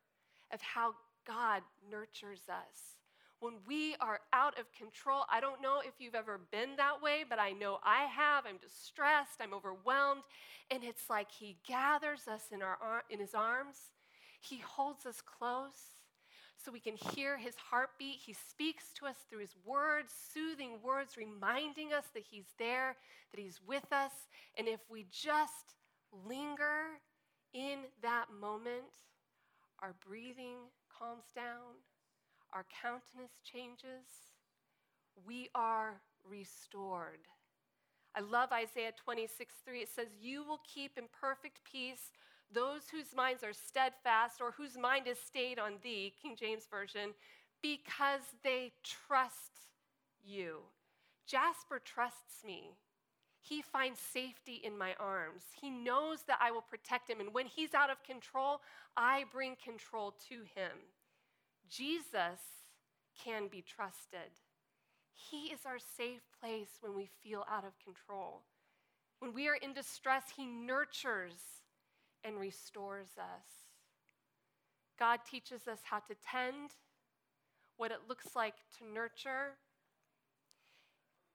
of 0.54 0.62
how 0.62 0.94
God 1.26 1.62
nurtures 1.90 2.42
us. 2.50 2.98
When 3.40 3.54
we 3.68 3.96
are 4.00 4.20
out 4.34 4.60
of 4.60 4.72
control, 4.72 5.24
I 5.32 5.40
don't 5.40 5.62
know 5.62 5.82
if 5.84 5.94
you've 5.98 6.16
ever 6.16 6.40
been 6.52 6.76
that 6.78 7.02
way, 7.02 7.24
but 7.28 7.40
I 7.40 7.52
know 7.54 7.80
I 7.84 8.04
have. 8.04 8.46
I'm 8.46 8.58
distressed, 8.58 9.40
I'm 9.42 9.54
overwhelmed, 9.54 10.22
and 10.70 10.84
it's 10.84 11.10
like 11.10 11.32
He 11.32 11.58
gathers 11.68 12.28
us 12.28 12.44
in, 12.52 12.62
our, 12.62 12.78
in 13.10 13.20
His 13.20 13.34
arms, 13.34 13.78
He 14.42 14.58
holds 14.58 15.08
us 15.08 15.22
close, 15.22 15.96
so 16.64 16.72
we 16.72 16.80
can 16.80 16.96
hear 16.96 17.38
his 17.38 17.56
heartbeat. 17.56 18.18
He 18.24 18.34
speaks 18.34 18.86
to 18.96 19.08
us 19.08 19.16
through 19.30 19.40
his 19.40 19.56
words, 19.66 20.14
soothing 20.34 20.78
words, 20.84 21.18
reminding 21.18 21.94
us 21.94 22.06
that 22.14 22.24
he's 22.30 22.54
there, 22.60 22.96
that 23.32 23.42
he's 23.42 23.60
with 23.66 23.92
us. 23.92 24.12
And 24.58 24.68
if 24.68 24.80
we 24.90 25.08
just 25.12 25.76
linger 26.28 27.00
in 27.54 27.80
that 28.02 28.28
moment, 28.40 28.84
our 29.80 29.96
breathing 30.08 30.58
calms 31.02 31.32
down, 31.36 31.82
our 32.54 32.66
countenance 32.82 33.42
changes, 33.44 34.06
we 35.26 35.50
are 35.56 36.02
restored. 36.30 37.28
I 38.16 38.20
love 38.20 38.52
Isaiah 38.52 38.92
26, 39.04 39.56
3. 39.66 39.80
It 39.80 39.90
says, 39.90 40.08
You 40.22 40.44
will 40.44 40.60
keep 40.72 40.98
in 40.98 41.06
perfect 41.20 41.62
peace 41.64 42.12
those 42.54 42.82
whose 42.92 43.16
minds 43.16 43.44
are 43.44 43.54
steadfast 43.54 44.42
or 44.42 44.52
whose 44.52 44.78
mind 44.78 45.08
is 45.08 45.18
stayed 45.18 45.58
on 45.58 45.76
thee, 45.82 46.14
King 46.22 46.36
James 46.38 46.68
Version, 46.70 47.12
because 47.62 48.22
they 48.44 48.74
trust 48.84 49.70
you. 50.24 50.58
Jasper 51.26 51.80
trusts 51.84 52.44
me. 52.46 52.76
He 53.42 53.62
finds 53.62 54.00
safety 54.00 54.62
in 54.64 54.78
my 54.78 54.94
arms. 55.00 55.44
He 55.60 55.70
knows 55.70 56.24
that 56.28 56.40
I 56.42 56.52
will 56.52 56.62
protect 56.62 57.10
him. 57.10 57.20
And 57.20 57.34
when 57.34 57.48
he's 57.48 57.74
out 57.74 57.90
of 57.90 58.04
control, 58.04 58.62
I 58.96 59.26
bring 59.32 59.56
control 59.64 60.14
to 60.30 60.36
him. 60.56 60.78
Jesus 61.68 62.40
can 63.24 63.48
be 63.48 63.62
trusted. 63.62 64.32
He 65.14 65.48
is 65.48 65.62
our 65.66 65.80
safe 65.80 66.22
place 66.40 66.70
when 66.82 66.96
we 66.96 67.10
feel 67.22 67.46
out 67.50 67.66
of 67.66 67.78
control. 67.80 68.42
When 69.20 69.34
we 69.34 69.48
are 69.48 69.56
in 69.56 69.74
distress, 69.74 70.24
He 70.36 70.46
nurtures 70.46 71.40
and 72.24 72.40
restores 72.40 73.10
us. 73.18 73.46
God 75.00 75.20
teaches 75.30 75.68
us 75.68 75.80
how 75.84 76.00
to 76.00 76.16
tend, 76.26 76.72
what 77.78 77.92
it 77.92 78.08
looks 78.08 78.36
like 78.36 78.56
to 78.78 78.86
nurture, 78.86 79.58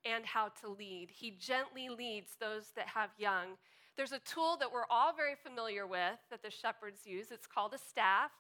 and 0.07 0.25
how 0.25 0.49
to 0.61 0.69
lead. 0.69 1.09
He 1.11 1.31
gently 1.33 1.89
leads 1.89 2.37
those 2.41 2.71
that 2.77 2.89
have 2.89 3.11
young. 3.19 3.57
There's 3.97 4.13
a 4.13 4.19
tool 4.21 4.57
that 4.61 4.71
we're 4.71 4.87
all 4.91 5.15
very 5.15 5.35
familiar 5.35 5.87
with 5.87 6.19
that 6.31 6.43
the 6.43 6.51
shepherds 6.51 7.07
use. 7.07 7.31
It's 7.31 7.47
called 7.47 7.75
a 7.75 7.79
staff. 7.79 8.31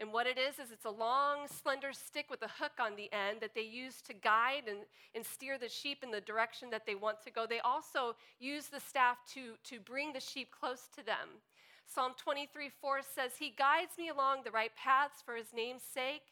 And 0.00 0.12
what 0.12 0.26
it 0.26 0.36
is, 0.38 0.58
is 0.58 0.72
it's 0.72 0.86
a 0.86 0.90
long, 0.90 1.46
slender 1.46 1.92
stick 1.92 2.26
with 2.28 2.42
a 2.42 2.48
hook 2.48 2.72
on 2.80 2.96
the 2.96 3.12
end 3.12 3.38
that 3.40 3.54
they 3.54 3.62
use 3.62 4.02
to 4.02 4.12
guide 4.12 4.64
and, 4.68 4.78
and 5.14 5.24
steer 5.24 5.56
the 5.56 5.68
sheep 5.68 6.02
in 6.02 6.10
the 6.10 6.20
direction 6.20 6.68
that 6.70 6.84
they 6.84 6.96
want 6.96 7.22
to 7.22 7.30
go. 7.30 7.46
They 7.46 7.60
also 7.60 8.16
use 8.40 8.66
the 8.66 8.80
staff 8.80 9.18
to, 9.34 9.54
to 9.70 9.78
bring 9.78 10.12
the 10.12 10.20
sheep 10.20 10.48
close 10.50 10.88
to 10.96 11.06
them. 11.06 11.38
Psalm 11.86 12.12
23 12.18 12.70
4 12.80 13.00
says, 13.02 13.32
He 13.38 13.54
guides 13.56 13.92
me 13.96 14.08
along 14.08 14.42
the 14.42 14.50
right 14.50 14.74
paths 14.74 15.22
for 15.24 15.36
his 15.36 15.52
name's 15.54 15.82
sake. 15.82 16.22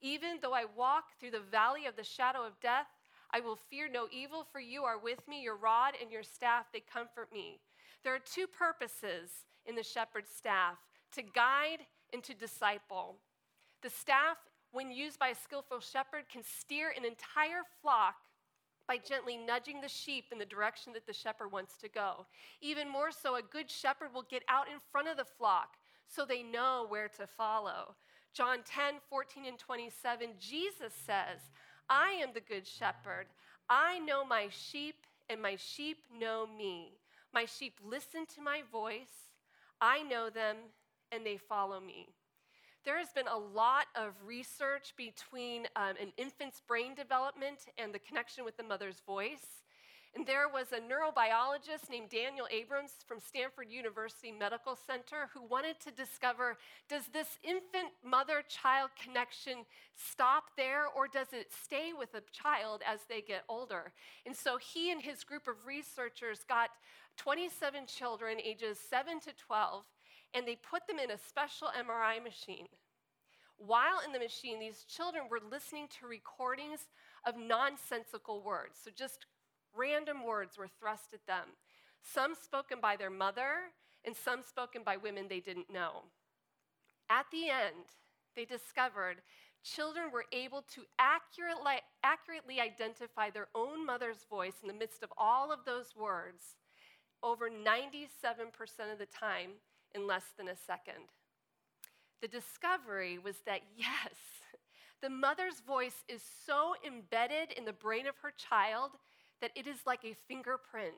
Even 0.00 0.38
though 0.42 0.54
I 0.54 0.64
walk 0.76 1.04
through 1.20 1.30
the 1.30 1.38
valley 1.38 1.86
of 1.86 1.94
the 1.94 2.02
shadow 2.02 2.44
of 2.44 2.58
death, 2.60 2.88
I 3.32 3.40
will 3.40 3.58
fear 3.70 3.88
no 3.88 4.08
evil, 4.12 4.46
for 4.50 4.60
you 4.60 4.84
are 4.84 4.98
with 4.98 5.26
me. 5.26 5.42
Your 5.42 5.56
rod 5.56 5.94
and 6.00 6.10
your 6.10 6.22
staff, 6.22 6.66
they 6.72 6.80
comfort 6.80 7.32
me. 7.32 7.60
There 8.04 8.14
are 8.14 8.18
two 8.18 8.46
purposes 8.46 9.30
in 9.66 9.74
the 9.74 9.82
shepherd's 9.82 10.30
staff 10.30 10.76
to 11.14 11.22
guide 11.22 11.86
and 12.12 12.22
to 12.24 12.34
disciple. 12.34 13.16
The 13.82 13.90
staff, 13.90 14.36
when 14.72 14.90
used 14.90 15.18
by 15.18 15.28
a 15.28 15.34
skillful 15.34 15.80
shepherd, 15.80 16.24
can 16.30 16.42
steer 16.42 16.92
an 16.96 17.04
entire 17.04 17.62
flock 17.80 18.16
by 18.88 18.98
gently 18.98 19.36
nudging 19.36 19.80
the 19.80 19.88
sheep 19.88 20.26
in 20.32 20.38
the 20.38 20.44
direction 20.44 20.92
that 20.92 21.06
the 21.06 21.12
shepherd 21.12 21.52
wants 21.52 21.76
to 21.78 21.88
go. 21.88 22.26
Even 22.60 22.88
more 22.88 23.10
so, 23.10 23.36
a 23.36 23.42
good 23.42 23.70
shepherd 23.70 24.12
will 24.12 24.26
get 24.28 24.42
out 24.48 24.66
in 24.66 24.78
front 24.90 25.08
of 25.08 25.16
the 25.16 25.24
flock 25.24 25.76
so 26.08 26.24
they 26.24 26.42
know 26.42 26.86
where 26.88 27.08
to 27.08 27.26
follow. 27.26 27.94
John 28.34 28.58
10, 28.64 28.94
14, 29.08 29.44
and 29.46 29.58
27, 29.58 30.30
Jesus 30.38 30.92
says, 31.06 31.40
I 31.92 32.12
am 32.22 32.30
the 32.32 32.40
good 32.40 32.66
shepherd. 32.66 33.26
I 33.68 33.98
know 33.98 34.24
my 34.24 34.48
sheep, 34.48 35.06
and 35.28 35.42
my 35.42 35.56
sheep 35.56 35.98
know 36.18 36.46
me. 36.46 36.94
My 37.34 37.44
sheep 37.44 37.78
listen 37.84 38.24
to 38.34 38.40
my 38.40 38.62
voice. 38.72 39.28
I 39.78 40.02
know 40.02 40.30
them, 40.30 40.56
and 41.12 41.26
they 41.26 41.36
follow 41.36 41.80
me. 41.80 42.08
There 42.86 42.96
has 42.96 43.12
been 43.12 43.28
a 43.28 43.36
lot 43.36 43.88
of 43.94 44.14
research 44.24 44.94
between 44.96 45.66
um, 45.76 45.96
an 46.00 46.14
infant's 46.16 46.62
brain 46.66 46.94
development 46.94 47.66
and 47.76 47.92
the 47.92 47.98
connection 47.98 48.46
with 48.46 48.56
the 48.56 48.62
mother's 48.62 49.02
voice. 49.06 49.61
And 50.14 50.26
there 50.26 50.46
was 50.46 50.66
a 50.72 50.76
neurobiologist 50.76 51.88
named 51.88 52.10
Daniel 52.10 52.46
Abrams 52.50 52.92
from 53.06 53.18
Stanford 53.18 53.68
University 53.70 54.30
Medical 54.30 54.76
Center 54.76 55.30
who 55.32 55.42
wanted 55.42 55.80
to 55.80 55.90
discover 55.90 56.58
does 56.86 57.04
this 57.14 57.38
infant 57.42 57.92
mother 58.04 58.42
child 58.46 58.90
connection 59.02 59.64
stop 59.96 60.50
there 60.56 60.84
or 60.94 61.08
does 61.08 61.28
it 61.32 61.50
stay 61.64 61.92
with 61.98 62.12
a 62.14 62.22
child 62.30 62.82
as 62.86 63.00
they 63.08 63.22
get 63.22 63.44
older? 63.48 63.92
And 64.26 64.36
so 64.36 64.58
he 64.58 64.92
and 64.92 65.00
his 65.00 65.24
group 65.24 65.48
of 65.48 65.66
researchers 65.66 66.40
got 66.46 66.68
27 67.16 67.86
children 67.86 68.36
ages 68.44 68.78
7 68.90 69.18
to 69.20 69.30
12 69.46 69.84
and 70.34 70.46
they 70.46 70.56
put 70.56 70.86
them 70.86 70.98
in 70.98 71.10
a 71.10 71.18
special 71.18 71.68
MRI 71.68 72.22
machine. 72.22 72.68
While 73.56 74.00
in 74.04 74.12
the 74.12 74.18
machine, 74.18 74.58
these 74.60 74.84
children 74.84 75.24
were 75.30 75.40
listening 75.50 75.86
to 76.00 76.06
recordings 76.06 76.80
of 77.24 77.36
nonsensical 77.38 78.42
words. 78.42 78.78
So 78.82 78.90
just 78.94 79.26
random 79.76 80.24
words 80.24 80.58
were 80.58 80.68
thrust 80.68 81.12
at 81.12 81.26
them, 81.26 81.48
some 82.02 82.34
spoken 82.34 82.80
by 82.80 82.96
their 82.96 83.10
mother, 83.10 83.70
and 84.04 84.16
some 84.16 84.42
spoken 84.42 84.82
by 84.84 84.96
women 84.96 85.26
they 85.28 85.40
didn't 85.40 85.72
know. 85.72 86.02
At 87.08 87.26
the 87.30 87.48
end, 87.48 87.86
they 88.34 88.44
discovered 88.44 89.18
children 89.62 90.10
were 90.12 90.24
able 90.32 90.62
to 90.74 90.82
accurately, 90.98 91.74
accurately 92.02 92.60
identify 92.60 93.30
their 93.30 93.48
own 93.54 93.86
mother's 93.86 94.24
voice 94.28 94.54
in 94.62 94.68
the 94.68 94.74
midst 94.74 95.02
of 95.02 95.12
all 95.16 95.52
of 95.52 95.60
those 95.64 95.94
words 95.96 96.56
over 97.22 97.48
97% 97.48 97.88
of 98.92 98.98
the 98.98 99.06
time 99.06 99.50
in 99.94 100.06
less 100.06 100.24
than 100.36 100.48
a 100.48 100.56
second. 100.56 101.04
The 102.20 102.28
discovery 102.28 103.18
was 103.18 103.36
that 103.46 103.60
yes, 103.76 104.14
the 105.00 105.10
mother's 105.10 105.60
voice 105.60 106.04
is 106.08 106.22
so 106.46 106.74
embedded 106.86 107.52
in 107.56 107.64
the 107.64 107.72
brain 107.72 108.06
of 108.06 108.16
her 108.18 108.32
child 108.36 108.92
that 109.42 109.50
it 109.56 109.66
is 109.66 109.80
like 109.84 110.04
a 110.04 110.14
fingerprint, 110.28 110.94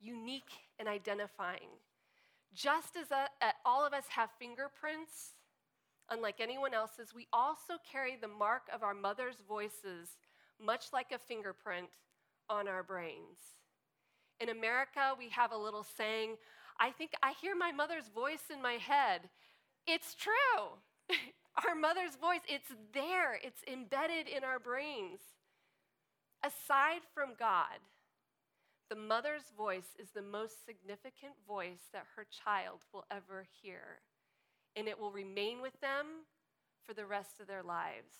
unique 0.00 0.50
and 0.80 0.88
identifying. 0.88 1.68
Just 2.52 2.96
as 2.96 3.10
a, 3.10 3.28
a, 3.44 3.52
all 3.64 3.86
of 3.86 3.92
us 3.92 4.06
have 4.08 4.30
fingerprints, 4.38 5.34
unlike 6.10 6.40
anyone 6.40 6.74
else's, 6.74 7.14
we 7.14 7.28
also 7.32 7.74
carry 7.90 8.16
the 8.16 8.26
mark 8.26 8.62
of 8.74 8.82
our 8.82 8.94
mother's 8.94 9.42
voices, 9.46 10.16
much 10.60 10.86
like 10.92 11.12
a 11.12 11.18
fingerprint, 11.18 11.90
on 12.48 12.66
our 12.66 12.82
brains. 12.82 13.38
In 14.40 14.48
America, 14.48 15.12
we 15.16 15.28
have 15.28 15.52
a 15.52 15.56
little 15.56 15.84
saying, 15.96 16.36
I 16.80 16.90
think 16.90 17.12
I 17.22 17.34
hear 17.40 17.54
my 17.54 17.70
mother's 17.70 18.08
voice 18.08 18.44
in 18.52 18.60
my 18.60 18.74
head. 18.74 19.28
It's 19.86 20.14
true. 20.14 20.80
our 21.68 21.74
mother's 21.74 22.16
voice, 22.16 22.40
it's 22.48 22.72
there, 22.92 23.34
it's 23.42 23.62
embedded 23.70 24.26
in 24.26 24.42
our 24.42 24.58
brains. 24.58 25.20
Aside 26.44 27.02
from 27.14 27.30
God, 27.38 27.78
the 28.90 28.96
mother's 28.96 29.52
voice 29.56 29.94
is 29.96 30.10
the 30.10 30.22
most 30.22 30.66
significant 30.66 31.34
voice 31.46 31.88
that 31.92 32.06
her 32.16 32.26
child 32.44 32.80
will 32.92 33.04
ever 33.10 33.46
hear, 33.62 34.00
and 34.74 34.88
it 34.88 34.98
will 34.98 35.12
remain 35.12 35.62
with 35.62 35.80
them 35.80 36.26
for 36.84 36.94
the 36.94 37.06
rest 37.06 37.38
of 37.40 37.46
their 37.46 37.62
lives. 37.62 38.14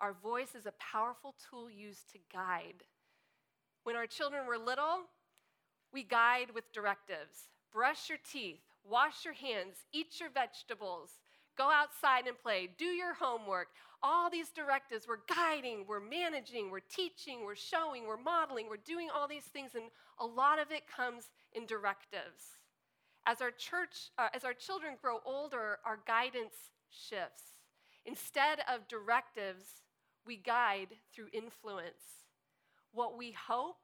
Our 0.00 0.12
voice 0.12 0.54
is 0.54 0.66
a 0.66 0.74
powerful 0.78 1.34
tool 1.50 1.70
used 1.70 2.12
to 2.12 2.18
guide. 2.32 2.84
When 3.84 3.96
our 3.96 4.06
children 4.06 4.46
were 4.46 4.58
little, 4.58 5.06
we 5.92 6.02
guide 6.02 6.48
with 6.54 6.72
directives 6.72 7.48
brush 7.72 8.08
your 8.08 8.18
teeth, 8.30 8.60
wash 8.84 9.24
your 9.24 9.34
hands, 9.34 9.76
eat 9.92 10.20
your 10.20 10.30
vegetables, 10.30 11.10
go 11.56 11.70
outside 11.70 12.26
and 12.26 12.38
play, 12.38 12.68
do 12.78 12.86
your 12.86 13.14
homework, 13.14 13.68
all 14.02 14.30
these 14.30 14.50
directives. 14.50 15.06
We're 15.08 15.24
guiding, 15.34 15.84
we're 15.88 16.00
managing, 16.00 16.70
we're 16.70 16.80
teaching, 16.80 17.44
we're 17.44 17.56
showing, 17.56 18.06
we're 18.06 18.16
modeling, 18.16 18.68
we're 18.68 18.76
doing 18.76 19.08
all 19.14 19.28
these 19.28 19.44
things, 19.44 19.72
and 19.74 19.84
a 20.18 20.26
lot 20.26 20.58
of 20.58 20.70
it 20.70 20.82
comes 20.86 21.30
in 21.52 21.66
directives. 21.66 22.58
As 23.26 23.40
our 23.40 23.50
church, 23.50 24.10
uh, 24.18 24.28
as 24.34 24.44
our 24.44 24.54
children 24.54 24.94
grow 25.00 25.18
older, 25.24 25.78
our 25.84 25.98
guidance 26.06 26.54
shifts. 26.90 27.42
Instead 28.04 28.60
of 28.72 28.88
directives, 28.88 29.82
we 30.26 30.36
guide 30.36 30.88
through 31.12 31.28
influence. 31.32 32.24
What 32.92 33.18
we 33.18 33.32
hope 33.32 33.76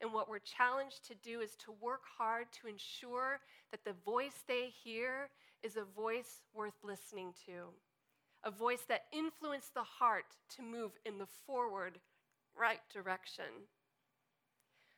and 0.00 0.12
what 0.12 0.28
we're 0.28 0.38
challenged 0.38 1.06
to 1.08 1.14
do 1.22 1.40
is 1.40 1.56
to 1.56 1.74
work 1.80 2.02
hard 2.18 2.46
to 2.60 2.68
ensure 2.68 3.40
that 3.70 3.84
the 3.84 3.94
voice 4.04 4.44
they 4.46 4.72
hear 4.82 5.30
is 5.62 5.76
a 5.76 5.84
voice 5.84 6.42
worth 6.54 6.74
listening 6.82 7.32
to 7.46 7.68
a 8.44 8.50
voice 8.50 8.84
that 8.88 9.04
influenced 9.12 9.74
the 9.74 9.82
heart 9.82 10.36
to 10.56 10.62
move 10.62 10.92
in 11.06 11.18
the 11.18 11.26
forward, 11.46 11.98
right 12.58 12.80
direction. 12.92 13.66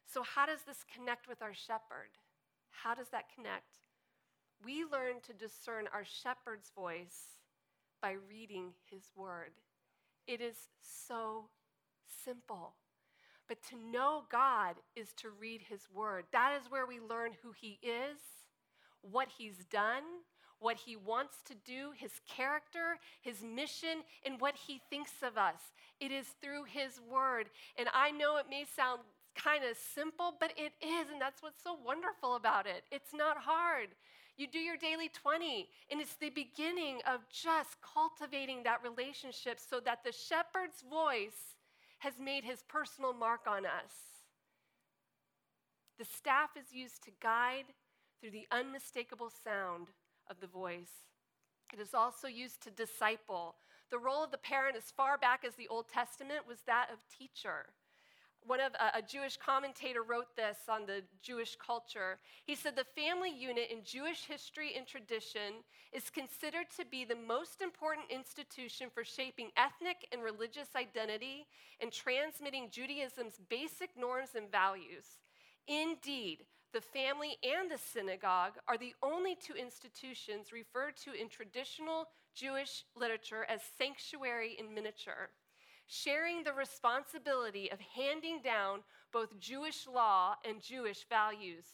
So, 0.06 0.22
how 0.22 0.46
does 0.46 0.62
this 0.66 0.84
connect 0.94 1.28
with 1.28 1.42
our 1.42 1.54
shepherd? 1.54 2.10
How 2.70 2.94
does 2.94 3.08
that 3.10 3.32
connect? 3.34 3.78
We 4.64 4.84
learn 4.84 5.20
to 5.26 5.32
discern 5.32 5.88
our 5.92 6.04
shepherd's 6.04 6.70
voice 6.74 7.38
by 8.02 8.14
reading 8.28 8.72
his 8.90 9.10
word. 9.16 9.52
It 10.26 10.40
is 10.40 10.56
so 10.80 11.46
simple. 12.24 12.74
But 13.48 13.62
to 13.70 13.76
know 13.76 14.24
God 14.30 14.74
is 14.96 15.12
to 15.18 15.30
read 15.30 15.62
his 15.68 15.88
word. 15.94 16.24
That 16.32 16.58
is 16.60 16.70
where 16.70 16.86
we 16.86 16.98
learn 16.98 17.30
who 17.42 17.52
he 17.52 17.78
is, 17.80 18.18
what 19.02 19.28
he's 19.38 19.64
done, 19.70 20.02
what 20.60 20.76
he 20.76 20.96
wants 20.96 21.36
to 21.46 21.54
do, 21.64 21.90
his 21.96 22.12
character, 22.28 22.98
his 23.20 23.42
mission, 23.42 24.02
and 24.24 24.40
what 24.40 24.54
he 24.56 24.80
thinks 24.90 25.22
of 25.22 25.36
us. 25.36 25.60
It 26.00 26.12
is 26.12 26.26
through 26.40 26.64
his 26.64 27.00
word. 27.10 27.50
And 27.78 27.88
I 27.94 28.10
know 28.10 28.36
it 28.36 28.46
may 28.48 28.64
sound 28.64 29.00
kind 29.34 29.64
of 29.64 29.76
simple, 29.76 30.34
but 30.40 30.52
it 30.56 30.72
is, 30.80 31.10
and 31.12 31.20
that's 31.20 31.42
what's 31.42 31.62
so 31.62 31.76
wonderful 31.84 32.36
about 32.36 32.66
it. 32.66 32.84
It's 32.90 33.12
not 33.14 33.36
hard. 33.38 33.88
You 34.36 34.46
do 34.46 34.58
your 34.58 34.76
daily 34.76 35.08
20, 35.08 35.68
and 35.90 36.00
it's 36.00 36.16
the 36.16 36.30
beginning 36.30 37.00
of 37.06 37.20
just 37.30 37.76
cultivating 37.80 38.62
that 38.62 38.82
relationship 38.82 39.58
so 39.58 39.80
that 39.80 40.04
the 40.04 40.12
shepherd's 40.12 40.82
voice 40.88 41.56
has 41.98 42.14
made 42.22 42.44
his 42.44 42.62
personal 42.68 43.14
mark 43.14 43.46
on 43.46 43.64
us. 43.64 43.92
The 45.98 46.04
staff 46.04 46.50
is 46.58 46.74
used 46.74 47.02
to 47.04 47.10
guide 47.22 47.64
through 48.20 48.32
the 48.32 48.46
unmistakable 48.52 49.30
sound 49.42 49.88
of 50.30 50.40
the 50.40 50.46
voice. 50.46 51.06
It 51.72 51.80
is 51.80 51.94
also 51.94 52.28
used 52.28 52.62
to 52.62 52.70
disciple. 52.70 53.56
The 53.90 53.98
role 53.98 54.24
of 54.24 54.30
the 54.30 54.38
parent, 54.38 54.76
as 54.76 54.92
far 54.96 55.18
back 55.18 55.44
as 55.44 55.54
the 55.54 55.68
Old 55.68 55.88
Testament, 55.88 56.46
was 56.46 56.58
that 56.66 56.88
of 56.92 56.98
teacher. 57.16 57.66
One 58.46 58.60
of 58.60 58.74
a, 58.74 58.98
a 58.98 59.02
Jewish 59.02 59.36
commentator 59.36 60.02
wrote 60.02 60.36
this 60.36 60.58
on 60.68 60.86
the 60.86 61.02
Jewish 61.20 61.56
culture. 61.56 62.18
He 62.44 62.54
said 62.54 62.76
the 62.76 62.84
family 62.84 63.30
unit 63.30 63.70
in 63.72 63.82
Jewish 63.82 64.24
history 64.24 64.74
and 64.76 64.86
tradition 64.86 65.64
is 65.92 66.10
considered 66.10 66.66
to 66.76 66.84
be 66.84 67.04
the 67.04 67.16
most 67.16 67.60
important 67.60 68.06
institution 68.10 68.88
for 68.92 69.02
shaping 69.02 69.50
ethnic 69.56 70.06
and 70.12 70.22
religious 70.22 70.68
identity 70.76 71.46
and 71.80 71.90
transmitting 71.90 72.70
Judaism's 72.70 73.40
basic 73.48 73.90
norms 73.98 74.30
and 74.36 74.50
values. 74.50 75.18
Indeed, 75.66 76.44
the 76.76 76.80
family 76.82 77.38
and 77.42 77.70
the 77.70 77.78
synagogue 77.78 78.52
are 78.68 78.76
the 78.76 78.94
only 79.02 79.34
two 79.34 79.54
institutions 79.54 80.52
referred 80.52 80.94
to 80.94 81.18
in 81.18 81.26
traditional 81.26 82.04
Jewish 82.34 82.84
literature 82.94 83.46
as 83.48 83.62
sanctuary 83.78 84.58
in 84.58 84.74
miniature, 84.74 85.30
sharing 85.86 86.42
the 86.42 86.52
responsibility 86.52 87.72
of 87.72 87.78
handing 87.80 88.42
down 88.42 88.80
both 89.10 89.40
Jewish 89.40 89.86
law 89.86 90.34
and 90.46 90.60
Jewish 90.60 91.06
values. 91.08 91.64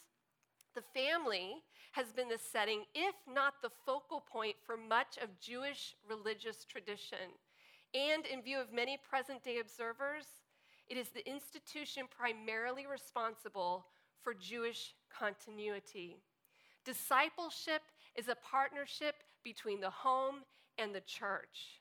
The 0.73 0.83
family 0.93 1.55
has 1.91 2.13
been 2.13 2.29
the 2.29 2.37
setting, 2.37 2.83
if 2.95 3.15
not 3.27 3.55
the 3.61 3.71
focal 3.85 4.21
point, 4.21 4.55
for 4.65 4.77
much 4.77 5.17
of 5.21 5.37
Jewish 5.37 5.95
religious 6.09 6.63
tradition. 6.63 7.35
And 7.93 8.25
in 8.25 8.41
view 8.41 8.57
of 8.57 8.71
many 8.71 8.97
present 9.09 9.43
day 9.43 9.59
observers, 9.59 10.27
it 10.87 10.95
is 10.95 11.09
the 11.09 11.29
institution 11.29 12.05
primarily 12.09 12.87
responsible 12.87 13.85
for 14.23 14.33
Jewish 14.33 14.93
continuity. 15.09 16.17
Discipleship 16.85 17.81
is 18.15 18.27
a 18.27 18.35
partnership 18.35 19.15
between 19.43 19.79
the 19.81 19.89
home 19.89 20.37
and 20.77 20.93
the 20.93 21.01
church. 21.01 21.79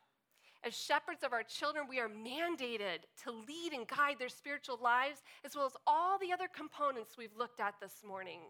As 0.65 0.75
shepherds 0.75 1.25
of 1.25 1.33
our 1.33 1.43
children, 1.43 1.87
we 1.89 1.99
are 1.99 2.09
mandated 2.09 3.01
to 3.25 3.33
lead 3.33 3.73
and 3.73 3.87
guide 3.87 4.17
their 4.19 4.29
spiritual 4.29 4.79
lives, 4.81 5.23
as 5.45 5.57
well 5.57 5.67
as 5.67 5.77
all 5.87 6.19
the 6.19 6.33
other 6.33 6.47
components 6.47 7.17
we've 7.19 7.37
looked 7.37 7.61
at 7.61 7.75
this 7.81 8.05
morning. 8.07 8.41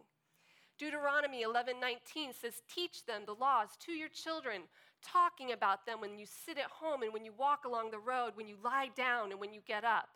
Deuteronomy 0.76 1.42
11:19 1.42 2.32
says, 2.34 2.62
"Teach 2.68 3.04
them 3.04 3.24
the 3.24 3.34
laws 3.34 3.76
to 3.78 3.92
your 3.92 4.08
children, 4.08 4.68
talking 5.00 5.52
about 5.52 5.86
them 5.86 6.00
when 6.00 6.18
you 6.18 6.26
sit 6.26 6.58
at 6.58 6.70
home 6.70 7.02
and 7.02 7.12
when 7.12 7.24
you 7.24 7.32
walk 7.32 7.64
along 7.64 7.90
the 7.90 7.98
road, 7.98 8.36
when 8.36 8.48
you 8.48 8.56
lie 8.56 8.88
down 8.88 9.30
and 9.30 9.40
when 9.40 9.54
you 9.54 9.60
get 9.62 9.84
up." 9.84 10.10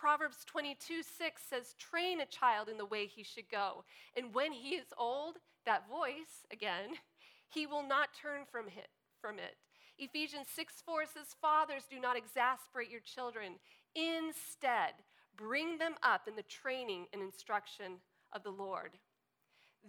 Proverbs 0.00 0.46
22 0.46 1.02
6 1.02 1.42
says, 1.50 1.74
Train 1.78 2.22
a 2.22 2.26
child 2.26 2.70
in 2.70 2.78
the 2.78 2.86
way 2.86 3.06
he 3.06 3.22
should 3.22 3.50
go. 3.50 3.84
And 4.16 4.32
when 4.34 4.50
he 4.50 4.70
is 4.76 4.86
old, 4.96 5.36
that 5.66 5.90
voice, 5.90 6.46
again, 6.50 6.96
he 7.50 7.66
will 7.66 7.86
not 7.86 8.08
turn 8.20 8.42
from 8.50 8.68
it. 8.68 8.88
From 9.20 9.38
it. 9.38 9.56
Ephesians 9.98 10.46
6 10.56 10.82
4 10.86 11.04
says, 11.04 11.36
Fathers, 11.42 11.84
do 11.90 12.00
not 12.00 12.16
exasperate 12.16 12.90
your 12.90 13.00
children. 13.00 13.56
Instead, 13.94 14.94
bring 15.36 15.76
them 15.76 15.96
up 16.02 16.22
in 16.26 16.34
the 16.34 16.44
training 16.44 17.04
and 17.12 17.20
instruction 17.20 18.00
of 18.32 18.42
the 18.42 18.50
Lord. 18.50 18.92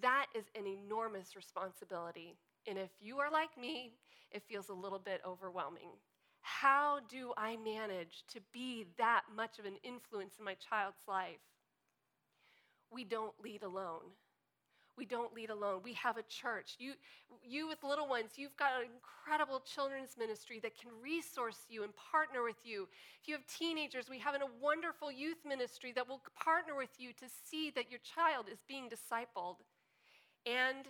That 0.01 0.25
is 0.35 0.43
an 0.55 0.67
enormous 0.67 1.37
responsibility. 1.37 2.35
And 2.67 2.77
if 2.77 2.89
you 2.99 3.19
are 3.19 3.31
like 3.31 3.57
me, 3.57 3.93
it 4.29 4.43
feels 4.43 4.67
a 4.67 4.73
little 4.73 4.99
bit 4.99 5.21
overwhelming. 5.25 5.91
How 6.41 6.99
do 7.09 7.33
I 7.37 7.57
manage 7.57 8.23
to 8.33 8.39
be 8.51 8.85
that 8.97 9.23
much 9.35 9.59
of 9.59 9.65
an 9.65 9.77
influence 9.83 10.35
in 10.39 10.45
my 10.45 10.55
child's 10.55 11.01
life? 11.07 11.39
We 12.91 13.03
don't 13.05 13.33
lead 13.43 13.63
alone. 13.63 14.11
we 14.97 15.05
don't 15.05 15.33
lead 15.33 15.49
alone. 15.49 15.81
We 15.83 15.93
have 15.93 16.17
a 16.17 16.23
church. 16.23 16.75
You, 16.77 16.93
you 17.43 17.67
with 17.67 17.83
little 17.83 18.07
ones, 18.07 18.31
you've 18.35 18.55
got 18.57 18.73
an 18.81 18.89
incredible 18.93 19.61
children's 19.61 20.11
ministry 20.17 20.59
that 20.61 20.77
can 20.77 20.91
resource 21.01 21.57
you 21.69 21.83
and 21.83 21.91
partner 21.95 22.43
with 22.43 22.57
you. 22.63 22.87
If 23.21 23.27
you 23.27 23.33
have 23.33 23.45
teenagers, 23.47 24.09
we 24.09 24.19
have 24.19 24.35
a 24.35 24.39
wonderful 24.61 25.11
youth 25.11 25.39
ministry 25.47 25.91
that 25.93 26.07
will 26.07 26.21
partner 26.39 26.75
with 26.75 26.91
you 26.99 27.13
to 27.13 27.25
see 27.49 27.71
that 27.71 27.89
your 27.89 27.99
child 27.99 28.45
is 28.51 28.59
being 28.67 28.89
discipled. 28.89 29.57
And 30.45 30.85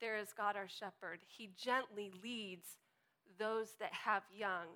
there 0.00 0.16
is 0.16 0.28
God 0.36 0.56
our 0.56 0.68
shepherd. 0.68 1.20
He 1.26 1.50
gently 1.56 2.12
leads 2.22 2.66
those 3.38 3.70
that 3.80 3.92
have 3.92 4.22
young. 4.32 4.66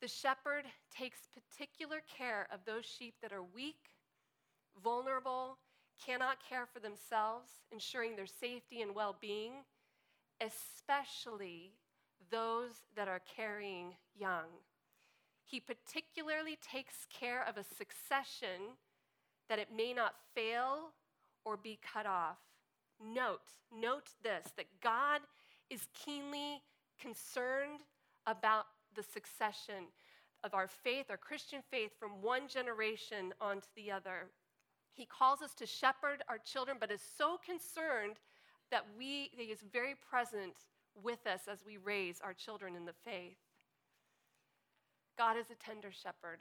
The 0.00 0.08
shepherd 0.08 0.64
takes 0.96 1.20
particular 1.32 2.02
care 2.16 2.46
of 2.52 2.60
those 2.64 2.84
sheep 2.84 3.14
that 3.22 3.32
are 3.32 3.42
weak, 3.42 3.90
vulnerable, 4.82 5.58
cannot 6.04 6.36
care 6.46 6.66
for 6.66 6.80
themselves, 6.80 7.48
ensuring 7.72 8.16
their 8.16 8.26
safety 8.26 8.82
and 8.82 8.94
well 8.94 9.16
being, 9.20 9.52
especially 10.40 11.72
those 12.30 12.82
that 12.94 13.08
are 13.08 13.22
carrying 13.36 13.94
young. 14.14 14.46
He 15.44 15.60
particularly 15.60 16.58
takes 16.60 17.06
care 17.08 17.44
of 17.48 17.56
a 17.56 17.64
succession 17.64 18.76
that 19.48 19.58
it 19.58 19.68
may 19.74 19.94
not 19.94 20.14
fail 20.34 20.92
or 21.44 21.56
be 21.56 21.78
cut 21.80 22.04
off. 22.04 22.38
Note, 23.00 23.52
note 23.72 24.10
this 24.22 24.52
that 24.56 24.66
God 24.82 25.20
is 25.70 25.86
keenly 25.94 26.62
concerned 27.00 27.80
about 28.26 28.66
the 28.96 29.02
succession 29.02 29.84
of 30.42 30.54
our 30.54 30.66
faith, 30.66 31.06
our 31.10 31.16
Christian 31.16 31.60
faith, 31.70 31.92
from 31.98 32.22
one 32.22 32.48
generation 32.48 33.32
onto 33.40 33.68
the 33.76 33.90
other. 33.90 34.28
He 34.92 35.06
calls 35.06 35.42
us 35.42 35.54
to 35.54 35.66
shepherd 35.66 36.22
our 36.28 36.38
children, 36.38 36.78
but 36.80 36.90
is 36.90 37.02
so 37.16 37.38
concerned 37.44 38.16
that 38.70 38.84
we, 38.98 39.30
he 39.32 39.44
is 39.44 39.60
very 39.72 39.94
present 39.94 40.54
with 41.02 41.26
us 41.26 41.42
as 41.50 41.64
we 41.64 41.76
raise 41.76 42.20
our 42.24 42.32
children 42.32 42.74
in 42.74 42.86
the 42.86 42.94
faith. 43.04 43.36
God 45.18 45.36
is 45.36 45.50
a 45.50 45.54
tender 45.54 45.90
shepherd. 45.92 46.40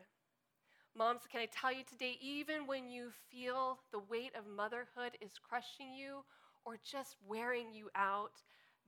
Moms, 0.97 1.23
can 1.29 1.41
I 1.41 1.47
tell 1.47 1.73
you 1.73 1.83
today, 1.83 2.17
even 2.21 2.65
when 2.67 2.89
you 2.89 3.09
feel 3.29 3.79
the 3.91 3.99
weight 3.99 4.31
of 4.37 4.47
motherhood 4.47 5.17
is 5.19 5.31
crushing 5.37 5.93
you 5.93 6.23
or 6.63 6.77
just 6.89 7.17
wearing 7.27 7.73
you 7.73 7.89
out, 7.95 8.41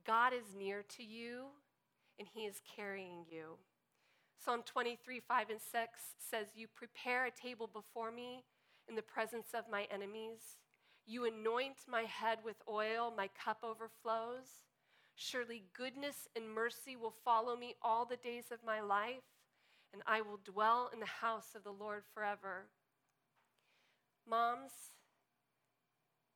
God 0.05 0.31
is 0.33 0.55
near 0.57 0.83
to 0.95 1.03
you 1.03 1.47
and 2.19 2.27
He 2.33 2.41
is 2.41 2.61
carrying 2.75 3.25
you. 3.29 3.57
Psalm 4.43 4.61
23, 4.65 5.19
5 5.19 5.49
and 5.49 5.59
6 5.59 5.99
says, 6.17 6.47
You 6.55 6.67
prepare 6.73 7.25
a 7.25 7.31
table 7.31 7.69
before 7.71 8.11
me 8.11 8.43
in 8.87 8.95
the 8.95 9.01
presence 9.01 9.47
of 9.53 9.65
my 9.69 9.87
enemies. 9.91 10.57
You 11.05 11.25
anoint 11.25 11.77
my 11.87 12.03
head 12.03 12.39
with 12.43 12.57
oil, 12.69 13.13
my 13.15 13.29
cup 13.43 13.59
overflows. 13.63 14.47
Surely 15.15 15.63
goodness 15.75 16.27
and 16.35 16.49
mercy 16.49 16.95
will 16.95 17.13
follow 17.25 17.55
me 17.55 17.75
all 17.81 18.05
the 18.05 18.17
days 18.17 18.51
of 18.51 18.59
my 18.65 18.81
life, 18.81 19.23
and 19.91 20.03
I 20.05 20.21
will 20.21 20.39
dwell 20.45 20.89
in 20.93 20.99
the 20.99 21.05
house 21.05 21.55
of 21.55 21.63
the 21.63 21.71
Lord 21.71 22.03
forever. 22.13 22.67
Moms, 24.29 24.71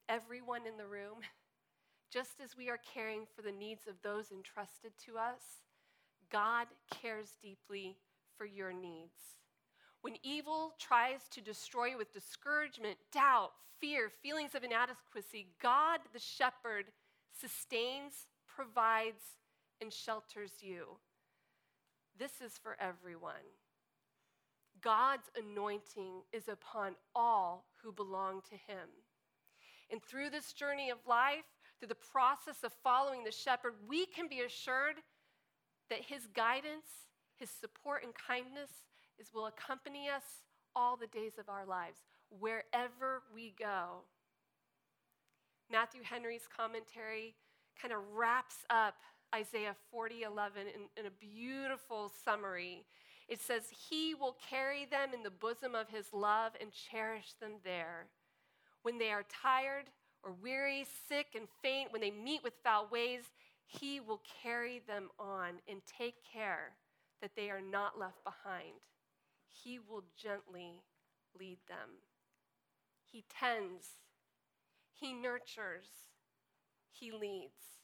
everyone 0.09 0.65
in 0.65 0.77
the 0.77 0.87
room, 0.87 1.17
just 2.11 2.41
as 2.43 2.57
we 2.57 2.69
are 2.69 2.79
caring 2.93 3.25
for 3.35 3.41
the 3.41 3.51
needs 3.51 3.87
of 3.87 3.95
those 4.01 4.31
entrusted 4.31 4.93
to 5.05 5.17
us, 5.17 5.61
God 6.31 6.67
cares 6.89 7.37
deeply 7.41 7.97
for 8.37 8.45
your 8.45 8.71
needs. 8.71 9.37
When 10.01 10.15
evil 10.23 10.73
tries 10.79 11.27
to 11.31 11.41
destroy 11.41 11.87
you 11.87 11.97
with 11.97 12.13
discouragement, 12.13 12.97
doubt, 13.11 13.51
fear, 13.79 14.09
feelings 14.23 14.55
of 14.55 14.63
inadequacy, 14.63 15.47
God, 15.61 15.99
the 16.13 16.19
shepherd, 16.19 16.85
sustains, 17.39 18.27
provides, 18.47 19.37
and 19.81 19.91
shelters 19.91 20.53
you. 20.61 20.85
This 22.17 22.41
is 22.43 22.57
for 22.57 22.77
everyone. 22.79 23.33
God's 24.81 25.29
anointing 25.37 26.21
is 26.33 26.47
upon 26.47 26.95
all 27.15 27.65
who 27.83 27.91
belong 27.91 28.41
to 28.49 28.55
Him. 28.55 28.89
And 29.91 30.01
through 30.01 30.29
this 30.29 30.53
journey 30.53 30.89
of 30.89 30.97
life, 31.07 31.45
through 31.77 31.89
the 31.89 31.95
process 31.95 32.63
of 32.63 32.73
following 32.83 33.23
the 33.23 33.31
shepherd, 33.31 33.73
we 33.87 34.05
can 34.05 34.27
be 34.27 34.41
assured 34.41 34.95
that 35.91 36.01
His 36.01 36.25
guidance, 36.33 36.87
His 37.35 37.51
support, 37.51 38.03
and 38.03 38.13
kindness 38.15 38.71
is 39.19 39.27
will 39.33 39.45
accompany 39.45 40.09
us 40.09 40.23
all 40.75 40.95
the 40.95 41.07
days 41.07 41.33
of 41.37 41.49
our 41.49 41.65
lives, 41.65 41.99
wherever 42.39 43.21
we 43.35 43.53
go. 43.59 44.05
Matthew 45.69 46.01
Henry's 46.03 46.47
commentary 46.47 47.35
kind 47.79 47.93
of 47.93 47.99
wraps 48.15 48.55
up 48.69 48.95
Isaiah 49.35 49.75
40 49.91 50.23
11 50.23 50.61
in, 50.67 50.81
in 50.97 51.05
a 51.05 51.11
beautiful 51.11 52.11
summary. 52.23 52.85
It 53.27 53.41
says, 53.41 53.63
He 53.89 54.15
will 54.15 54.35
carry 54.49 54.85
them 54.85 55.09
in 55.13 55.23
the 55.23 55.29
bosom 55.29 55.75
of 55.75 55.89
His 55.89 56.05
love 56.13 56.53
and 56.59 56.71
cherish 56.71 57.33
them 57.39 57.53
there. 57.63 58.07
When 58.83 58.97
they 58.97 59.11
are 59.11 59.23
tired 59.41 59.85
or 60.23 60.33
weary, 60.41 60.85
sick 61.07 61.27
and 61.35 61.47
faint, 61.61 61.91
when 61.91 62.01
they 62.01 62.11
meet 62.11 62.43
with 62.43 62.53
foul 62.63 62.87
ways, 62.91 63.23
He 63.79 64.01
will 64.01 64.21
carry 64.43 64.81
them 64.85 65.09
on 65.17 65.61
and 65.67 65.81
take 65.85 66.15
care 66.29 66.73
that 67.21 67.31
they 67.37 67.49
are 67.49 67.61
not 67.61 67.97
left 67.97 68.23
behind. 68.25 68.81
He 69.47 69.79
will 69.79 70.03
gently 70.21 70.81
lead 71.39 71.59
them. 71.69 72.01
He 73.09 73.23
tends, 73.29 73.85
He 74.93 75.13
nurtures, 75.13 75.87
He 76.91 77.11
leads. 77.11 77.79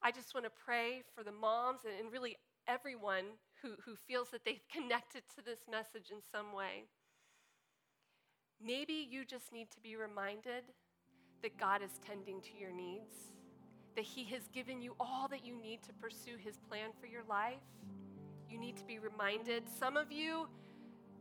I 0.00 0.12
just 0.12 0.32
want 0.32 0.46
to 0.46 0.52
pray 0.64 1.02
for 1.12 1.24
the 1.24 1.32
moms 1.32 1.80
and 1.84 2.12
really 2.12 2.36
everyone 2.68 3.24
who, 3.60 3.70
who 3.84 3.96
feels 3.96 4.30
that 4.30 4.44
they've 4.44 4.62
connected 4.72 5.22
to 5.34 5.44
this 5.44 5.60
message 5.68 6.10
in 6.12 6.18
some 6.30 6.52
way. 6.52 6.84
Maybe 8.64 9.06
you 9.08 9.24
just 9.24 9.52
need 9.52 9.72
to 9.72 9.80
be 9.80 9.96
reminded 9.96 10.64
that 11.42 11.58
God 11.58 11.82
is 11.82 11.98
tending 12.06 12.40
to 12.42 12.58
your 12.58 12.72
needs, 12.72 13.32
that 13.96 14.04
He 14.04 14.24
has 14.24 14.42
given 14.52 14.80
you 14.80 14.94
all 14.98 15.28
that 15.28 15.44
you 15.44 15.54
need 15.60 15.82
to 15.82 15.92
pursue 15.94 16.36
His 16.38 16.58
plan 16.68 16.90
for 17.00 17.06
your 17.06 17.22
life 17.28 17.60
you 18.50 18.58
need 18.58 18.76
to 18.76 18.84
be 18.84 18.98
reminded. 18.98 19.64
Some 19.78 19.96
of 19.96 20.10
you, 20.10 20.48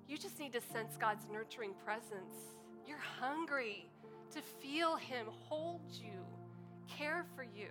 you 0.07 0.17
just 0.17 0.39
need 0.39 0.53
to 0.53 0.61
sense 0.61 0.97
God's 0.97 1.25
nurturing 1.31 1.71
presence. 1.83 2.55
You're 2.87 2.97
hungry 3.19 3.89
to 4.31 4.41
feel 4.41 4.95
Him 4.95 5.27
hold 5.47 5.81
you, 5.91 6.25
care 6.87 7.25
for 7.35 7.43
you. 7.43 7.69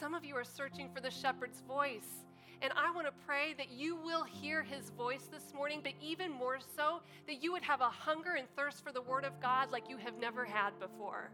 Some 0.00 0.14
of 0.14 0.24
you 0.24 0.34
are 0.34 0.44
searching 0.44 0.90
for 0.92 1.00
the 1.00 1.10
shepherd's 1.10 1.62
voice. 1.66 2.24
And 2.62 2.72
I 2.74 2.90
want 2.90 3.06
to 3.06 3.12
pray 3.26 3.54
that 3.58 3.70
you 3.70 3.96
will 3.96 4.24
hear 4.24 4.62
his 4.62 4.88
voice 4.96 5.28
this 5.30 5.52
morning, 5.54 5.80
but 5.82 5.92
even 6.00 6.30
more 6.30 6.58
so, 6.74 7.00
that 7.26 7.42
you 7.42 7.52
would 7.52 7.62
have 7.62 7.82
a 7.82 7.90
hunger 7.90 8.34
and 8.34 8.48
thirst 8.56 8.82
for 8.82 8.92
the 8.92 9.02
word 9.02 9.26
of 9.26 9.38
God 9.42 9.70
like 9.70 9.90
you 9.90 9.98
have 9.98 10.18
never 10.18 10.42
had 10.46 10.70
before. 10.80 11.30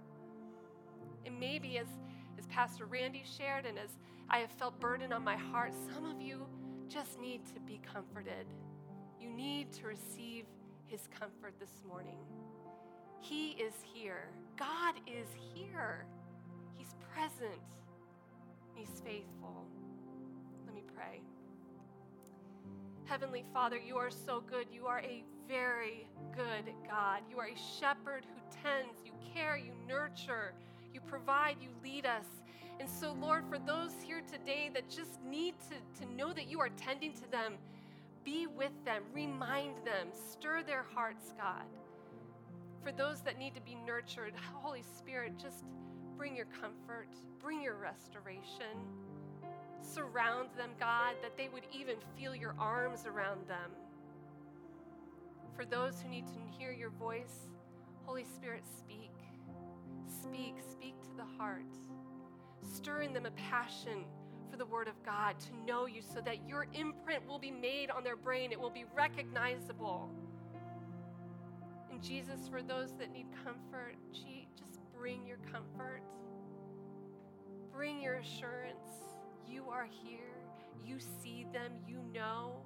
And 1.25 1.39
maybe 1.39 1.79
as, 1.79 1.87
as 2.43 2.47
Pastor 2.49 2.87
Randy 2.87 3.23
shared, 3.39 3.67
and 3.67 3.79
as 3.79 3.91
I 4.29 4.39
have 4.39 4.51
felt 4.51 4.79
burden 4.81 5.13
on 5.13 5.23
my 5.23 5.37
heart, 5.37 5.73
some 5.95 6.05
of 6.05 6.21
you 6.21 6.47
just 6.89 7.21
need 7.21 7.47
to 7.55 7.61
be 7.61 7.81
comforted. 7.93 8.47
You 9.21 9.31
need 9.31 9.73
to 9.75 9.87
receive 9.87 10.45
his 10.87 11.09
comfort 11.19 11.55
this 11.61 11.83
morning. 11.87 12.19
He 13.21 13.51
is 13.51 13.75
here. 13.95 14.29
God 14.59 14.95
is 15.07 15.27
here. 15.55 16.05
He's 16.77 16.95
present. 17.15 17.63
He's 18.75 19.01
faithful. 19.05 19.65
Let 20.67 20.75
me 20.75 20.83
pray. 20.97 21.21
Heavenly 23.05 23.45
Father, 23.53 23.79
you 23.79 23.97
are 23.97 24.11
so 24.11 24.43
good. 24.49 24.67
You 24.73 24.87
are 24.87 25.01
a 25.01 25.23
very 25.49 26.09
good 26.35 26.73
God. 26.89 27.21
You 27.31 27.39
are 27.39 27.49
a 27.49 27.57
shepherd 27.79 28.25
who 28.25 28.59
tends, 28.63 29.01
you 29.05 29.13
care, 29.33 29.57
you 29.57 29.73
nurture, 29.87 30.55
you 30.93 31.01
provide, 31.01 31.57
you 31.61 31.69
lead 31.83 32.07
us. 32.07 32.27
And 32.81 32.89
so, 32.89 33.15
Lord, 33.21 33.45
for 33.49 33.59
those 33.59 33.93
here 34.05 34.23
today 34.31 34.71
that 34.75 34.89
just 34.89 35.23
need 35.25 35.55
to, 35.69 36.05
to 36.05 36.13
know 36.15 36.33
that 36.33 36.49
you 36.49 36.61
are 36.61 36.71
tending 36.71 37.13
to 37.15 37.31
them, 37.31 37.55
be 38.25 38.47
with 38.47 38.73
them, 38.85 39.03
remind 39.13 39.77
them, 39.85 40.09
stir 40.31 40.63
their 40.63 40.85
hearts, 40.95 41.35
God. 41.37 41.65
For 42.83 42.93
those 42.93 43.21
that 43.23 43.39
need 43.39 43.55
to 43.55 43.61
be 43.61 43.77
nurtured, 43.87 44.35
Holy 44.55 44.83
Spirit, 44.83 45.39
just 45.39 45.65
bring 46.17 46.37
your 46.37 46.47
comfort, 46.47 47.09
bring 47.41 47.63
your 47.63 47.77
restoration. 47.77 48.77
Surround 49.81 50.49
them, 50.57 50.71
God, 50.79 51.15
that 51.23 51.37
they 51.37 51.49
would 51.53 51.65
even 51.73 51.97
feel 52.17 52.35
your 52.35 52.55
arms 52.59 53.07
around 53.07 53.47
them. 53.49 53.71
For 55.55 55.65
those 55.65 56.01
who 56.01 56.09
need 56.09 56.27
to 56.29 56.59
hear 56.59 56.73
your 56.73 56.91
voice, 56.91 57.49
Holy 58.07 58.25
Spirit, 58.25 58.63
speak. 58.79 59.11
Speak, 60.07 60.57
speak 60.71 61.01
to 61.03 61.17
the 61.17 61.25
heart. 61.39 61.67
Stir 62.63 63.03
in 63.03 63.13
them 63.13 63.27
a 63.27 63.31
passion 63.33 64.05
for 64.51 64.57
the 64.57 64.67
Word 64.67 64.87
of 64.87 65.03
God, 65.03 65.37
to 65.41 65.65
know 65.67 65.87
you 65.87 66.03
so 66.03 66.21
that 66.21 66.47
your 66.47 66.67
imprint 66.75 67.27
will 67.27 67.39
be 67.39 67.51
made 67.51 67.91
on 67.91 68.05
their 68.05 68.17
brain, 68.17 68.53
it 68.53 68.61
will 68.61 68.71
be 68.71 68.85
recognizable. 68.95 70.11
And 71.91 72.03
Jesus, 72.03 72.49
for 72.49 72.63
those 72.63 72.93
that 72.99 73.13
need 73.13 73.27
comfort, 73.45 73.97
just 74.13 74.81
bring 74.97 75.27
your 75.27 75.39
comfort, 75.51 76.03
bring 77.73 78.01
your 78.01 78.15
assurance. 78.15 78.89
You 79.49 79.69
are 79.71 79.87
here. 80.05 80.19
You 80.85 80.99
see 80.99 81.47
them. 81.53 81.73
You 81.87 81.99
know. 82.13 82.63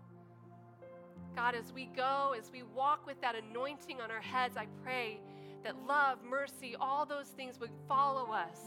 God, 1.35 1.55
as 1.55 1.73
we 1.73 1.87
go, 1.97 2.35
as 2.39 2.51
we 2.51 2.63
walk 2.63 3.07
with 3.07 3.21
that 3.21 3.35
anointing 3.35 4.01
on 4.01 4.11
our 4.11 4.21
heads, 4.21 4.57
I 4.57 4.67
pray 4.83 5.21
that 5.65 5.77
love, 5.87 6.19
mercy, 6.23 6.77
all 6.81 7.07
those 7.07 7.29
things 7.29 7.59
would 7.61 7.71
follow 7.89 8.33
us 8.33 8.59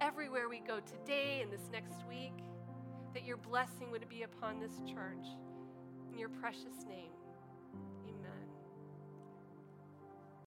everywhere 0.00 0.48
we 0.48 0.60
go 0.60 0.80
today 0.80 1.40
and 1.42 1.52
this 1.52 1.68
next 1.72 2.06
week, 2.08 2.32
that 3.14 3.24
your 3.24 3.36
blessing 3.36 3.90
would 3.90 4.08
be 4.08 4.22
upon 4.22 4.60
this 4.60 4.80
church. 4.86 5.26
In 6.12 6.18
your 6.18 6.28
precious 6.28 6.84
name. 6.88 7.10